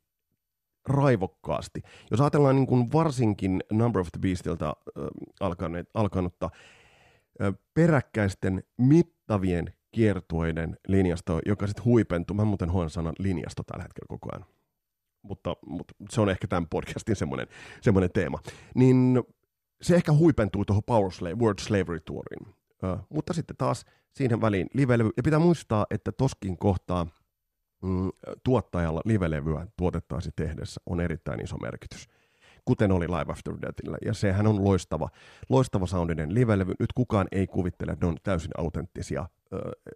raivokkaasti. 0.88 1.82
Jos 2.12 2.22
ajatellaan 2.22 2.56
niin 2.56 2.68
kuin 2.68 2.92
varsinkin 2.94 3.64
Number 3.72 4.00
of 4.00 4.08
the 4.12 4.20
Beastilta 4.20 4.68
äh, 4.68 5.04
alkanut, 5.40 5.88
alkanutta 5.94 6.50
äh, 7.42 7.54
peräkkäisten 7.74 8.64
mittavien 8.78 9.74
kiertueiden 9.92 10.78
linjasta, 10.88 11.40
joka 11.46 11.68
sitten 11.68 11.86
huipentuu, 11.86 12.36
mä 12.36 12.46
muuten 12.46 12.70
hoidan 12.70 12.90
sanan 12.90 13.16
linjasta 13.20 13.64
tällä 13.64 13.84
hetkellä 13.84 14.08
koko 14.10 14.30
ajan, 14.32 14.46
mutta, 15.26 15.56
mutta 15.66 15.94
se 16.10 16.22
on 16.22 16.30
ehkä 16.30 16.48
tämän 16.48 16.68
podcastin 16.70 17.16
semmoinen, 17.16 17.48
semmoinen 17.82 18.10
teema, 18.14 18.40
niin 18.76 19.24
se 19.82 19.96
ehkä 19.96 20.14
huipentuu 20.14 20.66
tuohon 20.66 20.84
Power 20.84 21.12
Slave, 21.12 21.36
World 21.36 21.60
Slavery 21.60 22.00
Touriin. 22.00 22.48
Uh, 22.84 23.00
mutta 23.10 23.34
sitten 23.34 23.58
taas 23.58 23.86
siihen 24.12 24.42
väliin 24.42 24.68
livelevy, 24.74 25.10
ja 25.18 25.24
pitää 25.24 25.40
muistaa, 25.40 25.86
että 25.90 26.12
toskin 26.12 26.58
kohtaa 26.58 27.08
mm, 27.84 28.10
tuottajalla 28.44 29.02
livelevyä 29.06 29.68
tuotettaisiin 29.78 30.34
tehdessä 30.36 30.82
on 30.86 31.00
erittäin 31.00 31.44
iso 31.44 31.58
merkitys 31.58 32.08
kuten 32.66 32.92
oli 32.92 33.08
Live 33.08 33.32
After 33.32 33.54
Deathillä. 33.62 33.98
Ja 34.06 34.14
sehän 34.14 34.48
on 34.48 34.64
loistava, 34.64 35.10
loistava 35.50 35.86
soundinen 35.86 36.34
livelevy. 36.34 36.74
Nyt 36.80 36.94
kukaan 36.94 37.28
ei 37.32 37.48
kuvittele, 37.48 37.92
että 37.92 38.06
ne 38.06 38.10
on 38.10 38.18
täysin 38.24 38.52
autenttisia, 38.58 39.26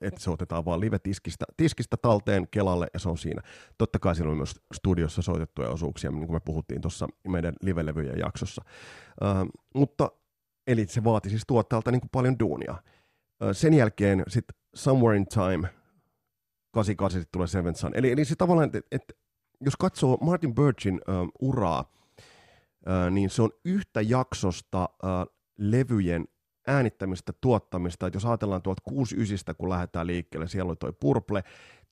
että 0.02 0.22
se 0.22 0.30
otetaan 0.30 0.66
vaan 0.66 0.80
live-tiskistä 0.80 1.46
tiskistä 1.58 1.98
talteen 2.02 2.48
Kelalle 2.52 2.88
ja 2.94 3.00
se 3.00 3.10
on 3.10 3.18
siinä. 3.18 3.42
Totta 3.78 4.00
kai 4.00 4.16
siinä 4.16 4.32
on 4.32 4.38
myös 4.38 4.56
studiossa 4.74 5.22
soitettuja 5.22 5.70
osuuksia, 5.70 6.12
niin 6.12 6.28
kuin 6.28 6.36
me 6.36 6.40
puhuttiin 6.40 6.82
tuossa 6.82 7.08
meidän 7.28 7.54
livelevyjen 7.62 8.20
jaksossa. 8.20 8.62
mutta 9.76 10.12
eli 10.68 10.88
se 10.88 11.04
vaati 11.04 11.30
siis 11.30 11.44
tuottajalta 11.48 11.92
niin 11.92 12.02
kuin 12.02 12.10
paljon 12.12 12.40
duunia. 12.40 12.76
sen 13.52 13.74
jälkeen 13.74 14.24
sitten 14.28 14.56
Somewhere 14.76 15.18
in 15.18 15.28
Time, 15.28 15.70
88 16.72 17.24
tulee 17.32 17.48
Seven 17.48 17.76
Sun. 17.76 17.92
Eli, 17.96 18.12
eli 18.12 18.26
se 18.26 18.36
tavallaan, 18.36 18.66
että 18.66 18.82
et, 18.92 19.18
jos 19.62 19.76
katsoo 19.76 20.18
Martin 20.22 20.56
Birchin 20.56 20.94
uh, 20.94 21.48
uraa, 21.48 21.92
niin 23.12 23.29
se 23.29 23.41
on 23.41 23.50
yhtä 23.65 24.01
jaksosta 24.01 24.89
levyjen 25.57 26.25
äänittämistä, 26.67 27.33
tuottamista, 27.41 28.07
että 28.07 28.15
jos 28.15 28.25
ajatellaan 28.25 28.62
tuolta 28.62 28.81
69, 28.86 29.55
kun 29.55 29.69
lähdetään 29.69 30.07
liikkeelle, 30.07 30.48
siellä 30.48 30.69
oli 30.69 30.75
toi 30.75 30.93
Purple, 31.00 31.43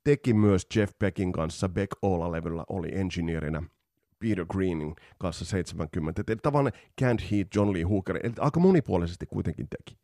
teki 0.03 0.33
myös 0.33 0.67
Jeff 0.75 0.93
Beckin 0.99 1.31
kanssa, 1.31 1.69
Beck 1.69 1.91
Ola-levyllä 2.01 2.63
oli 2.69 2.89
engineerinä, 2.91 3.63
Peter 4.19 4.45
Greenin 4.45 4.95
kanssa 5.17 5.45
70, 5.45 6.23
eli 6.27 6.37
tavallaan 6.37 6.73
Can't 7.01 7.31
Heat, 7.31 7.47
John 7.55 7.73
Lee 7.73 7.83
Hooker, 7.83 8.19
eli 8.23 8.33
aika 8.39 8.59
monipuolisesti 8.59 9.25
kuitenkin 9.25 9.67
teki. 9.69 9.97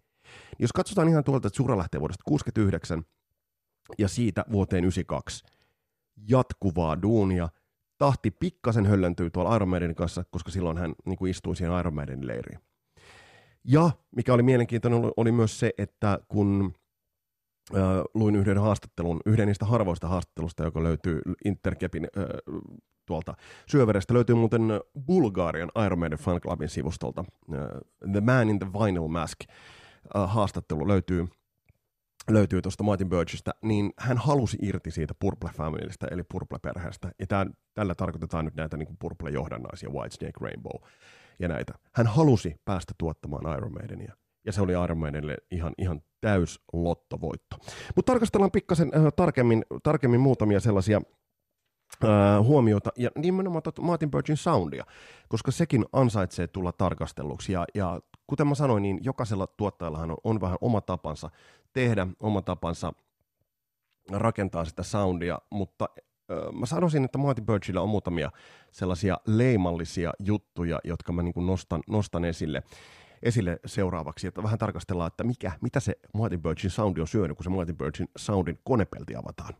Jos 0.59 0.71
katsotaan 0.71 1.09
ihan 1.09 1.23
tuolta, 1.23 1.47
että 1.47 1.57
Sura 1.57 1.77
lähtee 1.77 1.99
vuodesta 1.99 2.23
69 2.27 3.03
ja 3.97 4.07
siitä 4.07 4.45
vuoteen 4.51 4.83
92, 4.83 5.45
jatkuvaa 6.29 7.01
duunia– 7.01 7.49
tahti 8.03 8.31
pikkasen 8.31 8.85
höllentyy 8.85 9.29
tuolla 9.29 9.55
Iron 9.55 9.69
Maidenin 9.69 9.95
kanssa, 9.95 10.23
koska 10.31 10.51
silloin 10.51 10.77
hän 10.77 10.93
niin 11.05 11.17
kuin 11.17 11.31
istui 11.31 11.55
siihen 11.55 11.79
Iron 11.79 11.93
Maidenin 11.93 12.27
leiriin. 12.27 12.59
Ja 13.63 13.91
mikä 14.15 14.33
oli 14.33 14.43
mielenkiintoinen 14.43 14.99
oli, 14.99 15.11
oli 15.17 15.31
myös 15.31 15.59
se, 15.59 15.71
että 15.77 16.19
kun 16.27 16.73
äh, 17.75 17.81
luin 18.13 18.35
yhden 18.35 18.57
haastattelun, 18.57 19.19
yhden 19.25 19.47
niistä 19.47 19.65
harvoista 19.65 20.07
haastattelusta, 20.07 20.63
joka 20.63 20.83
löytyy 20.83 21.21
Interkepin 21.45 22.07
äh, 22.17 22.25
tuolta 23.05 23.33
syöverestä, 23.69 24.13
löytyy 24.13 24.35
muuten 24.35 24.61
Bulgarian 25.05 25.71
Iron 25.85 25.99
Maiden 25.99 26.19
fan 26.19 26.41
clubin 26.41 26.69
sivustolta. 26.69 27.25
Äh, 27.53 27.59
the 28.11 28.21
Man 28.21 28.49
in 28.49 28.59
the 28.59 28.67
Vinyl 28.73 29.07
Mask 29.07 29.39
äh, 30.15 30.29
haastattelu 30.33 30.87
löytyy 30.87 31.27
löytyy 32.29 32.61
tuosta 32.61 32.83
Martin 32.83 33.09
Birchistä, 33.09 33.51
niin 33.61 33.93
hän 33.99 34.17
halusi 34.17 34.57
irti 34.61 34.91
siitä 34.91 35.13
Purple 35.19 35.49
Familystä, 35.57 36.07
eli 36.11 36.23
Purple-perheestä. 36.23 37.11
Ja 37.19 37.27
tämän, 37.27 37.53
tällä 37.73 37.95
tarkoitetaan 37.95 38.45
nyt 38.45 38.55
näitä 38.55 38.77
niin 38.77 38.97
Purple-johdannaisia, 38.99 39.89
Whitesnake 39.89 40.39
Rainbow 40.41 40.81
ja 41.39 41.47
näitä. 41.47 41.73
Hän 41.95 42.07
halusi 42.07 42.55
päästä 42.65 42.93
tuottamaan 42.97 43.57
Iron 43.57 43.73
Maidenia. 43.73 44.13
Ja 44.45 44.51
se 44.51 44.61
oli 44.61 44.73
Iron 44.83 44.97
Maidenille 44.97 45.37
ihan, 45.51 45.73
ihan 45.77 46.01
täys 46.21 46.59
lottovoitto. 46.73 47.57
Mutta 47.95 48.11
tarkastellaan 48.11 48.51
pikkasen 48.51 48.91
äh, 48.95 49.03
tarkemmin, 49.15 49.65
tarkemmin 49.83 50.21
muutamia 50.21 50.59
sellaisia 50.59 51.01
äh, 52.03 52.09
huomiota 52.43 52.89
ja 52.97 53.09
nimenomaan 53.15 53.63
Martin 53.81 54.11
Birchin 54.11 54.37
soundia, 54.37 54.85
koska 55.29 55.51
sekin 55.51 55.85
ansaitsee 55.91 56.47
tulla 56.47 56.71
tarkastelluksi. 56.71 57.53
Ja, 57.53 57.65
ja 57.75 58.01
kuten 58.27 58.47
mä 58.47 58.55
sanoin, 58.55 58.83
niin 58.83 58.99
jokaisella 59.03 59.47
tuottajallahan 59.47 60.11
on, 60.11 60.17
on 60.23 60.41
vähän 60.41 60.57
oma 60.61 60.81
tapansa 60.81 61.29
tehdä 61.73 62.07
oma 62.19 62.41
tapansa 62.41 62.93
rakentaa 64.11 64.65
sitä 64.65 64.83
soundia, 64.83 65.39
mutta 65.49 65.89
mä 66.59 66.65
sanoisin, 66.65 67.05
että 67.05 67.17
Martin 67.17 67.45
Birchillä 67.45 67.81
on 67.81 67.89
muutamia 67.89 68.31
sellaisia 68.71 69.17
leimallisia 69.27 70.11
juttuja, 70.19 70.79
jotka 70.83 71.13
mä 71.13 71.23
niin 71.23 71.45
nostan, 71.45 71.83
nostan 71.89 72.25
esille, 72.25 72.63
esille 73.23 73.59
seuraavaksi, 73.65 74.27
että 74.27 74.43
vähän 74.43 74.59
tarkastellaan, 74.59 75.07
että 75.07 75.23
mikä, 75.23 75.51
mitä 75.61 75.79
se 75.79 75.93
Martin 76.13 76.41
Birchin 76.41 76.71
soundi 76.71 77.01
on 77.01 77.07
syönyt, 77.07 77.37
kun 77.37 77.43
se 77.43 77.49
Martin 77.49 77.77
Birchin 77.77 78.07
soundin 78.17 78.59
konepelti 78.63 79.15
avataan. 79.15 79.53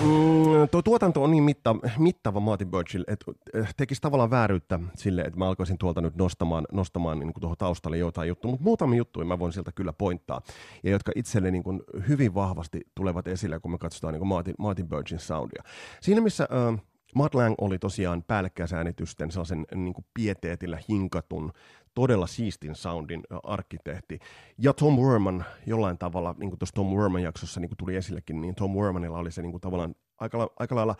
Mm, 0.00 0.68
tuo 0.70 0.82
tuotanto 0.82 1.22
on 1.22 1.30
niin 1.30 1.42
mitta, 1.42 1.76
mittava 1.98 2.40
Martin 2.40 2.70
Birchill, 2.70 3.04
että 3.06 3.32
eh, 3.54 3.74
tekisi 3.76 4.00
tavallaan 4.00 4.30
vääryyttä 4.30 4.80
sille, 4.96 5.22
että 5.22 5.38
mä 5.38 5.48
alkaisin 5.48 5.78
tuolta 5.78 6.00
nyt 6.00 6.16
nostamaan, 6.16 6.66
nostamaan 6.72 7.18
niin 7.18 7.32
kuin 7.32 7.40
tuohon 7.40 7.56
taustalle 7.56 7.98
jotain 7.98 8.28
juttuja, 8.28 8.50
mutta 8.50 8.64
muutamia 8.64 8.96
juttuja 8.96 9.26
mä 9.26 9.38
voin 9.38 9.52
sieltä 9.52 9.72
kyllä 9.72 9.92
pointtaa, 9.92 10.40
ja 10.82 10.90
jotka 10.90 11.12
itselle 11.14 11.50
niin 11.50 11.62
kuin 11.62 11.80
hyvin 12.08 12.34
vahvasti 12.34 12.80
tulevat 12.94 13.28
esille, 13.28 13.60
kun 13.60 13.70
me 13.70 13.78
katsotaan 13.78 14.14
niin 14.14 14.20
kuin 14.20 14.28
Martin, 14.28 14.54
Martin 14.58 14.88
Birchin 14.88 15.18
soundia. 15.18 15.62
Siinä 16.00 16.20
missä 16.20 16.48
uh, 16.72 16.78
Matt 17.14 17.34
Lang 17.34 17.54
oli 17.58 17.78
tosiaan 17.78 18.22
päällekkäisäänitysten 18.22 19.30
sellaisen 19.30 19.66
niin 19.74 19.94
kuin 19.94 20.06
pieteetillä 20.14 20.78
hinkatun 20.88 21.52
todella 21.94 22.26
siistin 22.26 22.74
soundin 22.74 23.22
arkkitehti. 23.42 24.18
Ja 24.58 24.72
Tom 24.72 24.98
Werman 24.98 25.44
jollain 25.66 25.98
tavalla, 25.98 26.34
niin 26.38 26.50
kuin 26.50 26.58
tuossa 26.58 26.74
Tom 26.74 26.86
Werman 26.86 27.22
jaksossa 27.22 27.60
niin 27.60 27.68
kuin 27.68 27.76
tuli 27.76 27.96
esillekin, 27.96 28.40
niin 28.40 28.54
Tom 28.54 28.76
Wermanilla 28.76 29.18
oli 29.18 29.32
se 29.32 29.42
niin 29.42 29.50
kuin 29.50 29.60
tavallaan 29.60 29.94
aika, 30.18 30.50
aika 30.58 30.74
lailla, 30.74 30.96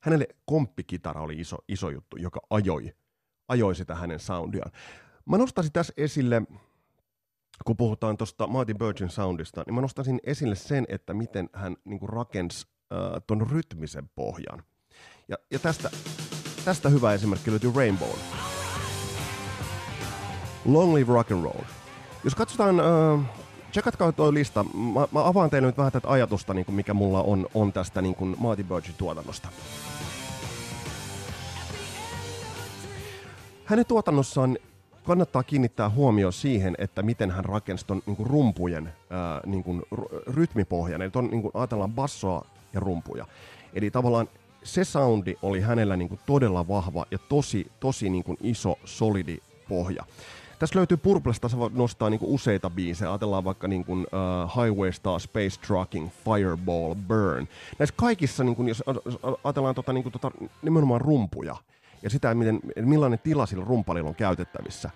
hänelle 0.00 0.26
komppikitara 0.44 1.20
oli 1.20 1.40
iso, 1.40 1.56
iso 1.68 1.90
juttu, 1.90 2.16
joka 2.16 2.40
ajoi, 2.50 2.94
ajoi 3.48 3.74
sitä 3.74 3.94
hänen 3.94 4.20
soundiaan. 4.20 4.72
Mä 5.26 5.38
nostaisin 5.38 5.72
tässä 5.72 5.92
esille, 5.96 6.42
kun 7.64 7.76
puhutaan 7.76 8.16
tuosta 8.16 8.46
Martin 8.46 8.78
Virgin 8.78 9.10
soundista, 9.10 9.62
niin 9.66 9.74
mä 9.74 9.80
nostaisin 9.80 10.20
esille 10.24 10.54
sen, 10.54 10.86
että 10.88 11.14
miten 11.14 11.48
hän 11.52 11.76
niin 11.84 12.00
kuin 12.00 12.08
rakensi 12.08 12.66
äh, 12.92 13.22
ton 13.26 13.50
rytmisen 13.50 14.10
pohjan. 14.14 14.62
Ja, 15.32 15.38
ja 15.50 15.58
tästä, 15.58 15.90
tästä 16.64 16.88
hyvä 16.88 17.12
esimerkki 17.12 17.50
löytyy 17.50 17.72
Rainbow. 17.76 18.08
Long 20.64 20.94
Live 20.94 21.12
Rock 21.12 21.32
and 21.32 21.44
Roll. 21.44 21.64
Jos 22.24 22.34
katsotaan, 22.34 22.80
äh, 22.80 23.26
checkatkaa 23.72 24.12
tuo 24.12 24.34
lista. 24.34 24.64
Mä, 24.64 25.00
mä 25.12 25.26
avaan 25.26 25.50
teille 25.50 25.68
nyt 25.68 25.78
vähän 25.78 25.92
tätä 25.92 26.08
ajatusta, 26.08 26.54
niin 26.54 26.64
kuin 26.64 26.76
mikä 26.76 26.94
mulla 26.94 27.22
on, 27.22 27.46
on 27.54 27.72
tästä 27.72 28.02
niin 28.02 28.14
kuin 28.14 28.36
Marty 28.38 28.64
Birchin 28.64 28.94
tuotannosta. 28.98 29.48
Hänen 33.64 33.86
tuotannossaan 33.86 34.58
kannattaa 35.04 35.42
kiinnittää 35.42 35.90
huomio 35.90 36.32
siihen, 36.32 36.74
että 36.78 37.02
miten 37.02 37.30
hän 37.30 37.44
rakensi 37.44 37.86
ton 37.86 38.02
niin 38.06 38.16
kuin 38.16 38.26
rumpujen 38.26 38.92
ää, 39.10 39.40
niin 39.46 39.64
kuin 39.64 39.82
rytmipohjan. 40.26 41.02
Eli 41.02 41.10
ton, 41.10 41.26
niin 41.26 41.42
kuin 41.42 41.52
ajatellaan 41.54 41.92
bassoa 41.92 42.46
ja 42.72 42.80
rumpuja. 42.80 43.26
Eli 43.74 43.90
tavallaan 43.90 44.28
se 44.64 44.84
soundi 44.84 45.34
oli 45.42 45.60
hänellä 45.60 45.96
niin 45.96 46.08
kuin 46.08 46.20
todella 46.26 46.68
vahva 46.68 47.06
ja 47.10 47.18
tosi, 47.18 47.66
tosi 47.80 48.10
niin 48.10 48.24
kuin 48.24 48.38
iso, 48.40 48.78
solidi 48.84 49.38
pohja. 49.68 50.04
Tässä 50.58 50.78
löytyy 50.78 50.96
Purplesta, 50.96 51.50
voit 51.56 51.74
nostaa 51.74 52.10
niinku 52.10 52.34
useita 52.34 52.70
biisejä. 52.70 53.10
Ajatellaan 53.10 53.44
vaikka 53.44 53.68
niinku, 53.68 53.92
uh, 53.92 54.64
Highway 54.64 54.92
Star, 54.92 55.20
Space 55.20 55.60
Trucking, 55.66 56.08
Fireball, 56.24 56.94
Burn. 56.94 57.48
Näissä 57.78 57.94
kaikissa, 57.96 58.44
niinku, 58.44 58.66
jos 58.66 58.82
ajatellaan 59.44 59.74
tota, 59.74 59.92
niinku, 59.92 60.10
tota, 60.10 60.30
nimenomaan 60.62 61.00
rumpuja, 61.00 61.56
ja 62.02 62.10
sitä, 62.10 62.34
miten, 62.34 62.60
millainen 62.80 63.18
tila 63.18 63.46
sillä 63.46 63.64
rumpalilla 63.64 64.08
on 64.08 64.14
käytettävissä, 64.14 64.90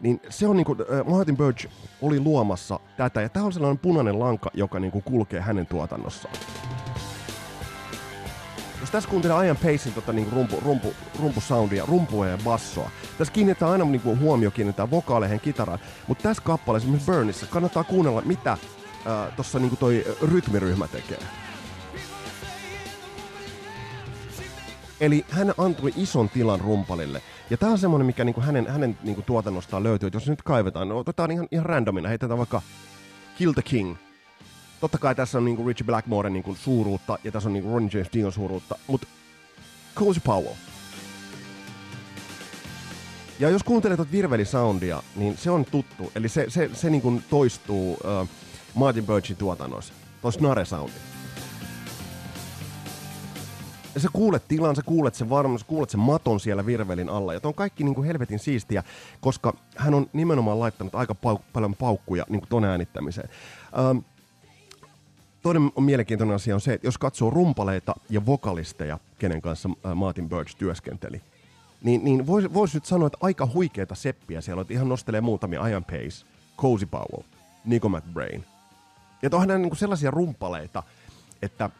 niin 0.00 0.20
se 0.28 0.46
on 0.46 0.56
niinku, 0.56 0.76
Martin 1.06 1.36
Birch 1.36 1.68
oli 2.02 2.20
luomassa 2.20 2.80
tätä, 2.96 3.22
ja 3.22 3.28
tämä 3.28 3.46
on 3.46 3.52
sellainen 3.52 3.78
punainen 3.78 4.18
lanka, 4.18 4.50
joka 4.54 4.80
niinku 4.80 5.00
kulkee 5.00 5.40
hänen 5.40 5.66
tuotannossaan. 5.66 6.34
Jos 8.80 8.90
tässä 8.90 9.10
kuuntelee 9.10 9.46
Ian 9.46 9.56
Pacein 9.56 9.94
tota, 9.94 10.12
niinku 10.12 10.34
rumpu, 10.34 10.60
rumpu, 10.60 10.94
rumpusoundia, 11.20 11.86
rumpua 11.86 12.26
ja 12.26 12.38
bassoa, 12.44 12.90
tässä 13.18 13.32
kiinnittää 13.32 13.70
aina 13.70 13.84
niinku, 13.84 14.16
huomio 14.16 14.50
kiinnittää 14.50 14.90
vokaaleihin, 14.90 15.40
kitaraan, 15.40 15.78
mutta 16.06 16.22
tässä 16.22 16.42
kappaleessa, 16.42 16.86
esimerkiksi 16.86 17.12
Burnissä, 17.12 17.46
kannattaa 17.46 17.84
kuunnella, 17.84 18.22
mitä 18.24 18.52
äh, 18.52 18.58
tuossa 19.36 19.58
niinku 19.58 19.76
toi 19.76 20.04
rytmiryhmä 20.22 20.88
tekee. 20.88 21.18
Eli 25.00 25.24
hän 25.30 25.54
antoi 25.58 25.92
ison 25.96 26.28
tilan 26.28 26.60
rumpalille. 26.60 27.22
Ja 27.50 27.56
tämä 27.56 27.72
on 27.72 27.78
semmoinen, 27.78 28.06
mikä 28.06 28.24
niinku 28.24 28.40
hänen, 28.40 28.66
hänen 28.66 28.98
niinku 29.02 29.22
tuotannostaan 29.22 29.82
löytyy. 29.82 30.06
Että 30.06 30.16
jos 30.16 30.28
nyt 30.28 30.42
kaivetaan, 30.42 30.88
no, 30.88 30.98
otetaan 30.98 31.30
ihan, 31.30 31.48
ihan 31.50 31.66
randomina, 31.66 32.08
heitetään 32.08 32.38
vaikka 32.38 32.62
Kill 33.38 33.52
the 33.52 33.62
King. 33.62 33.96
Totta 34.80 34.98
kai 34.98 35.14
tässä 35.14 35.38
on 35.38 35.44
niinku 35.44 35.68
Richie 35.68 35.86
Blackmoren 35.86 36.32
niinku 36.32 36.54
suuruutta 36.54 37.18
ja 37.24 37.32
tässä 37.32 37.48
on 37.48 37.52
niinku 37.52 37.72
Ronnie 37.72 37.90
James 37.92 38.12
Dion 38.12 38.32
suuruutta, 38.32 38.78
mutta 38.86 39.06
Cozy 39.94 40.20
Powell. 40.20 40.54
Ja 43.40 43.50
jos 43.50 43.62
kuuntelee 43.62 43.96
tuota 43.96 44.12
virvelisoundia, 44.12 45.02
niin 45.16 45.36
se 45.36 45.50
on 45.50 45.64
tuttu. 45.64 46.12
Eli 46.14 46.28
se, 46.28 46.44
se, 46.48 46.70
se 46.72 46.90
niinku 46.90 47.22
toistuu 47.30 47.92
uh, 47.92 48.28
Martin 48.74 49.06
Birchin 49.06 49.36
tuotannoissa. 49.36 49.94
Tuo 50.22 50.30
snare 50.30 50.64
soundi 50.64 50.92
ja 53.98 54.02
sä 54.02 54.08
kuulet 54.12 54.48
tilan, 54.48 54.76
sä 54.76 54.82
kuulet 54.82 55.14
sen 55.14 55.30
varmaan, 55.30 55.58
sä 55.58 55.64
kuulet 55.66 55.90
sen 55.90 56.00
maton 56.00 56.40
siellä 56.40 56.66
virvelin 56.66 57.08
alla. 57.08 57.34
Ja 57.34 57.40
on 57.42 57.54
kaikki 57.54 57.84
niin 57.84 57.94
kuin 57.94 58.06
helvetin 58.06 58.38
siistiä, 58.38 58.82
koska 59.20 59.56
hän 59.76 59.94
on 59.94 60.06
nimenomaan 60.12 60.60
laittanut 60.60 60.94
aika 60.94 61.14
pau- 61.14 61.42
paljon 61.52 61.74
paukkuja 61.74 62.24
niin 62.28 62.40
kuin 62.40 62.48
ton 62.48 62.64
äänittämiseen. 62.64 63.28
Ähm, 63.78 63.98
toinen 65.42 65.72
on 65.76 65.82
mielenkiintoinen 65.82 66.34
asia 66.34 66.54
on 66.54 66.60
se, 66.60 66.72
että 66.72 66.86
jos 66.86 66.98
katsoo 66.98 67.30
rumpaleita 67.30 67.94
ja 68.10 68.26
vokalisteja, 68.26 68.98
kenen 69.18 69.42
kanssa 69.42 69.68
äh, 69.86 69.94
Martin 69.94 70.28
Birch 70.28 70.56
työskenteli, 70.56 71.22
niin, 71.82 72.04
niin 72.04 72.26
voisi 72.26 72.54
vois 72.54 72.74
nyt 72.74 72.84
sanoa, 72.84 73.06
että 73.06 73.18
aika 73.20 73.48
huikeita 73.54 73.94
seppiä 73.94 74.40
siellä 74.40 74.60
on. 74.60 74.66
Ihan 74.70 74.88
nostelee 74.88 75.20
muutamia 75.20 75.66
Ian 75.66 75.84
Pace, 75.84 76.26
Cozy 76.56 76.86
Powell, 76.86 77.22
Nico 77.64 77.88
McBrain. 77.88 78.44
Ja 79.22 79.30
onhan 79.32 79.62
niin 79.62 79.76
sellaisia 79.76 80.10
rumpaleita, 80.10 80.82
että 81.42 81.70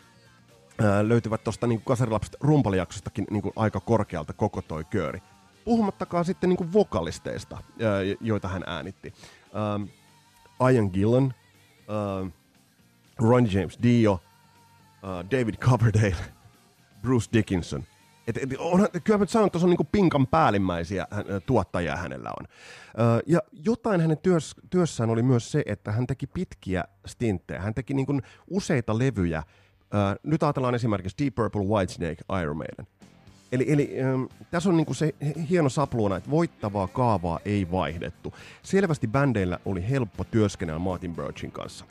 löytyvät 1.03 1.45
tuosta 1.45 1.67
niin 1.67 1.83
kasarilapset 1.85 2.37
rumpalijaksostakin 2.41 3.27
niin 3.31 3.43
kuin 3.43 3.53
aika 3.57 3.81
korkealta 3.81 4.33
koko 4.33 4.63
toi 4.63 4.85
kööri. 4.85 5.23
Puhumattakaan 5.65 6.25
sitten 6.25 6.49
niin 6.49 6.57
kuin 6.57 6.73
vokalisteista, 6.73 7.57
ää, 7.57 8.01
joita 8.21 8.49
hän 8.49 8.65
äänitti. 8.67 9.15
Ähm, 9.57 9.83
Ian 10.73 10.91
Gillan, 10.93 11.35
äh, 12.25 12.33
Ronnie 13.19 13.53
James 13.53 13.79
Dio, 13.83 14.21
äh, 15.05 15.31
David 15.31 15.55
Coverdale, 15.55 16.17
Bruce 17.03 17.29
Dickinson. 17.33 17.85
Et, 18.27 18.37
et, 18.37 18.51
on, 18.59 18.89
kyllä 19.05 19.19
mä 19.19 19.27
sanon, 19.27 19.47
että 19.47 19.59
se 19.59 19.65
on 19.65 19.71
niin 19.71 19.89
pinkan 19.93 20.27
päällimmäisiä 20.27 21.07
hän, 21.11 21.25
tuottajia 21.47 21.97
hänellä 21.97 22.31
on. 22.39 22.47
Äh, 22.47 23.23
ja 23.27 23.41
jotain 23.65 24.01
hänen 24.01 24.19
työs, 24.19 24.55
työssään 24.71 25.11
oli 25.11 25.23
myös 25.23 25.53
se, 25.53 25.63
että 25.67 25.93
hän 25.93 26.07
teki 26.07 26.27
pitkiä 26.27 26.85
stinttejä. 27.07 27.61
Hän 27.61 27.75
teki 27.75 27.95
niin 27.95 28.07
kuin 28.07 28.23
useita 28.51 28.99
levyjä, 28.99 29.43
Uh, 29.95 30.21
nyt 30.31 30.43
ajatellaan 30.43 30.75
esimerkiksi 30.75 31.25
Deep 31.25 31.35
Purple, 31.35 31.63
Whitesnake, 31.63 32.41
Iron 32.43 32.57
Maiden. 32.57 32.87
Eli, 33.53 33.73
eli 33.73 33.91
um, 34.15 34.29
tässä 34.51 34.69
on 34.69 34.77
niinku 34.77 34.95
se 34.95 35.15
hieno 35.51 35.69
sapluuna, 35.69 36.17
että 36.17 36.31
voittavaa 36.31 36.87
kaavaa 36.87 37.41
ei 37.45 37.71
vaihdettu. 37.71 38.35
Selvästi 38.63 39.07
bändeillä 39.07 39.59
oli 39.65 39.89
helppo 39.89 40.25
työskennellä 40.25 40.79
Martin 40.79 41.17
Birchin 41.17 41.53
kanssa. 41.53 41.85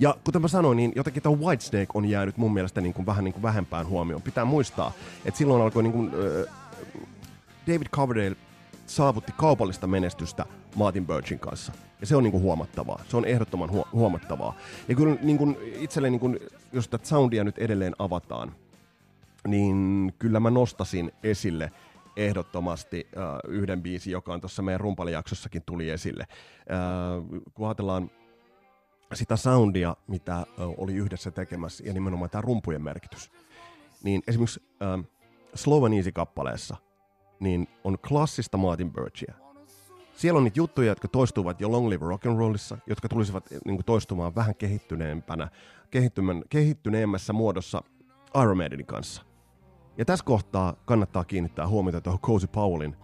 Ja 0.00 0.16
kuten 0.24 0.42
mä 0.42 0.48
sanoin, 0.48 0.76
niin 0.76 0.92
jotenkin 0.96 1.22
tämä 1.22 1.36
Whitesnake 1.36 1.86
on 1.94 2.04
jäänyt 2.04 2.36
mun 2.36 2.54
mielestä 2.54 2.80
niin 2.80 2.94
kuin 2.94 3.06
vähän 3.06 3.24
niin 3.24 3.32
kuin 3.32 3.42
vähempään 3.42 3.86
huomioon. 3.86 4.22
Pitää 4.22 4.44
muistaa, 4.44 4.92
että 5.24 5.38
silloin 5.38 5.62
alkoi 5.62 5.82
niin 5.82 5.92
kuin, 5.92 6.08
uh, 6.08 6.46
David 7.66 7.86
Coverdale 7.86 8.36
saavutti 8.86 9.32
kaupallista 9.36 9.86
menestystä 9.86 10.46
Martin 10.74 11.06
Birchin 11.06 11.38
kanssa. 11.38 11.72
Ja 12.00 12.06
se 12.06 12.16
on 12.16 12.22
niinku 12.22 12.40
huomattavaa. 12.40 13.02
Se 13.08 13.16
on 13.16 13.24
ehdottoman 13.24 13.70
huo- 13.70 13.88
huomattavaa. 13.92 14.54
Ja 14.88 14.94
kyllä 14.94 15.16
niinku, 15.22 15.56
itselle, 15.80 16.10
niinku, 16.10 16.36
jos 16.72 16.88
tätä 16.88 17.06
soundia 17.06 17.44
nyt 17.44 17.58
edelleen 17.58 17.94
avataan, 17.98 18.54
niin 19.46 20.12
kyllä 20.18 20.40
mä 20.40 20.50
nostasin 20.50 21.12
esille 21.22 21.72
ehdottomasti 22.16 23.06
uh, 23.16 23.50
yhden 23.50 23.82
biisin, 23.82 24.10
joka 24.10 24.32
on 24.32 24.40
tuossa 24.40 24.62
meidän 24.62 24.80
rumpalijaksossakin 24.80 25.62
tuli 25.66 25.90
esille. 25.90 26.26
Uh, 26.30 27.42
kun 27.54 27.66
ajatellaan 27.68 28.10
sitä 29.14 29.36
soundia, 29.36 29.96
mitä 30.06 30.46
oli 30.58 30.94
yhdessä 30.94 31.30
tekemässä, 31.30 31.84
ja 31.86 31.92
nimenomaan 31.92 32.30
tämä 32.30 32.42
rumpujen 32.42 32.82
merkitys, 32.82 33.30
niin 34.02 34.22
esimerkiksi 34.26 34.62
uh, 34.98 35.04
Slow 35.54 35.84
and 35.84 35.94
Easy-kappaleessa 35.94 36.76
niin 37.40 37.68
on 37.84 37.98
klassista 37.98 38.56
Martin 38.56 38.92
Birchia 38.92 39.34
siellä 40.20 40.38
on 40.38 40.44
niitä 40.44 40.60
juttuja, 40.60 40.88
jotka 40.88 41.08
toistuvat 41.08 41.60
jo 41.60 41.72
Long 41.72 41.88
Live 41.88 42.06
Rock'n'Rollissa, 42.06 42.78
jotka 42.86 43.08
tulisivat 43.08 43.50
niin 43.50 43.76
kuin, 43.76 43.84
toistumaan 43.84 44.34
vähän 44.34 44.54
kehittyneempänä, 44.54 45.48
kehittyneemmässä 46.48 47.32
muodossa 47.32 47.82
Iron 48.42 48.56
Maidenin 48.56 48.86
kanssa. 48.86 49.22
Ja 49.98 50.04
tässä 50.04 50.24
kohtaa 50.24 50.74
kannattaa 50.84 51.24
kiinnittää 51.24 51.68
huomiota 51.68 52.00
tuohon 52.00 52.20
Cozy 52.20 52.46
Powellin 52.46 52.96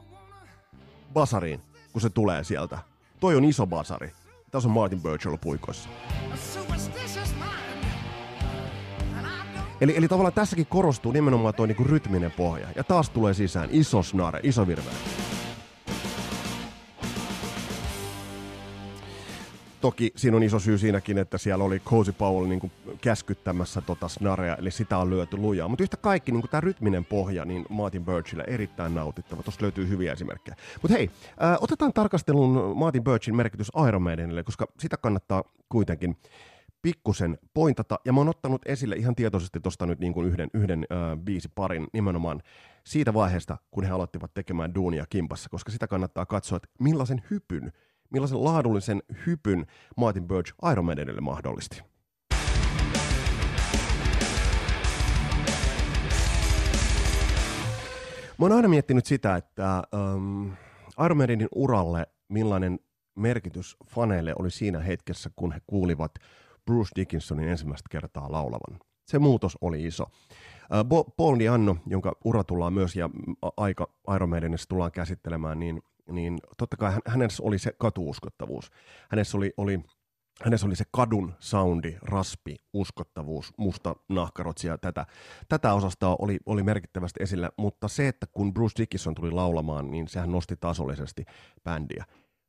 basariin, 1.12 1.60
kun 1.92 2.00
se 2.00 2.10
tulee 2.10 2.44
sieltä. 2.44 2.78
Toi 3.20 3.36
on 3.36 3.44
iso 3.44 3.66
basari. 3.66 4.12
Tässä 4.56 4.68
on 4.68 4.74
Martin 4.74 5.02
Birch 5.02 5.26
ollut 5.26 5.40
puikoissa. 5.40 5.88
Eli, 9.80 9.96
eli 9.96 10.08
tavallaan 10.08 10.32
tässäkin 10.32 10.66
korostuu 10.66 11.12
nimenomaan 11.12 11.54
tuo 11.54 11.66
niinku 11.66 11.84
rytminen 11.84 12.30
pohja. 12.30 12.68
Ja 12.76 12.84
taas 12.84 13.10
tulee 13.10 13.34
sisään 13.34 13.68
iso 13.72 14.02
snare, 14.02 14.40
iso 14.42 14.66
virvele. 14.66 14.96
Toki 19.86 20.12
siinä 20.16 20.36
on 20.36 20.42
iso 20.42 20.58
syy 20.58 20.78
siinäkin, 20.78 21.18
että 21.18 21.38
siellä 21.38 21.64
oli 21.64 21.80
Cozy 21.80 22.12
Powell 22.12 22.46
niin 22.46 22.60
kuin 22.60 22.72
käskyttämässä 23.00 23.80
tota 23.80 24.08
snarea, 24.08 24.56
eli 24.56 24.70
sitä 24.70 24.98
on 24.98 25.10
lyöty 25.10 25.36
lujaa. 25.36 25.68
Mutta 25.68 25.82
yhtä 25.82 25.96
kaikki, 25.96 26.32
niin 26.32 26.48
tämä 26.50 26.60
rytminen 26.60 27.04
pohja, 27.04 27.44
niin 27.44 27.66
Martin 27.68 28.04
Birchille 28.04 28.44
erittäin 28.46 28.94
nautittava. 28.94 29.42
Tuosta 29.42 29.62
löytyy 29.62 29.88
hyviä 29.88 30.12
esimerkkejä. 30.12 30.56
Mutta 30.82 30.96
hei, 30.96 31.10
äh, 31.42 31.56
otetaan 31.60 31.92
tarkastelun 31.92 32.76
Martin 32.76 33.04
Birchin 33.04 33.36
merkitys 33.36 33.70
Iron 33.88 34.02
Maidenille, 34.02 34.42
koska 34.42 34.66
sitä 34.78 34.96
kannattaa 34.96 35.44
kuitenkin 35.68 36.16
pikkusen 36.82 37.38
pointata. 37.54 37.98
Ja 38.04 38.12
mä 38.12 38.20
oon 38.20 38.28
ottanut 38.28 38.62
esille 38.66 38.96
ihan 38.96 39.14
tietoisesti 39.14 39.60
tuosta 39.60 39.86
nyt 39.86 39.98
niin 39.98 40.12
kuin 40.12 40.26
yhden, 40.26 40.50
yhden 40.54 40.86
äh, 40.92 41.18
biisi 41.18 41.48
parin 41.54 41.86
nimenomaan 41.92 42.42
siitä 42.84 43.14
vaiheesta, 43.14 43.56
kun 43.70 43.84
he 43.84 43.90
aloittivat 43.90 44.34
tekemään 44.34 44.74
duunia 44.74 45.04
kimpassa, 45.10 45.48
koska 45.48 45.72
sitä 45.72 45.86
kannattaa 45.86 46.26
katsoa, 46.26 46.56
että 46.56 46.68
millaisen 46.78 47.22
hypyn– 47.30 47.72
millaisen 48.10 48.44
laadullisen 48.44 49.02
hypyn 49.26 49.66
Martin 49.96 50.28
Birch 50.28 50.54
Iron 50.72 50.84
Maidenille 50.84 51.20
mahdollisti. 51.20 51.82
Mä 58.38 58.44
oon 58.44 58.52
aina 58.52 58.68
miettinyt 58.68 59.06
sitä, 59.06 59.36
että 59.36 59.82
um, 60.14 60.52
Iron 61.04 61.16
Maidenin 61.16 61.48
uralle 61.54 62.06
millainen 62.28 62.78
merkitys 63.14 63.76
faneille 63.86 64.34
oli 64.38 64.50
siinä 64.50 64.80
hetkessä, 64.80 65.30
kun 65.36 65.52
he 65.52 65.60
kuulivat 65.66 66.14
Bruce 66.64 66.90
Dickinsonin 66.96 67.48
ensimmäistä 67.48 67.88
kertaa 67.90 68.32
laulavan. 68.32 68.78
Se 69.06 69.18
muutos 69.18 69.58
oli 69.60 69.84
iso. 69.84 70.04
Uh, 70.04 71.14
Paul 71.16 71.38
Dianno, 71.38 71.76
jonka 71.86 72.12
ura 72.24 72.44
tullaan 72.44 72.72
myös 72.72 72.96
ja 72.96 73.10
aika 73.56 73.88
Iron 74.14 74.28
Maidenissa 74.28 74.68
tullaan 74.68 74.92
käsittelemään, 74.92 75.58
niin 75.58 75.82
niin 76.10 76.38
totta 76.58 76.76
kai 76.76 76.92
hänessä 77.06 77.42
oli 77.42 77.58
se 77.58 77.72
katuuskottavuus. 77.78 78.70
Hänessä 79.10 79.36
oli, 79.36 79.52
oli, 79.56 79.80
hänessä 80.44 80.66
oli 80.66 80.76
se 80.76 80.84
kadun 80.90 81.34
soundi, 81.38 81.96
raspi, 82.02 82.56
uskottavuus, 82.72 83.52
musta 83.56 83.96
nahkarotsi 84.08 84.68
ja 84.68 84.78
tätä, 84.78 85.06
tätä 85.48 85.74
osasta 85.74 86.16
oli, 86.18 86.38
oli 86.46 86.62
merkittävästi 86.62 87.22
esillä, 87.22 87.50
mutta 87.56 87.88
se, 87.88 88.08
että 88.08 88.26
kun 88.32 88.54
Bruce 88.54 88.82
Dickinson 88.82 89.14
tuli 89.14 89.30
laulamaan, 89.30 89.90
niin 89.90 90.08
sehän 90.08 90.32
nosti 90.32 90.56
tasollisesti 90.56 91.24
bändiä. 91.64 92.04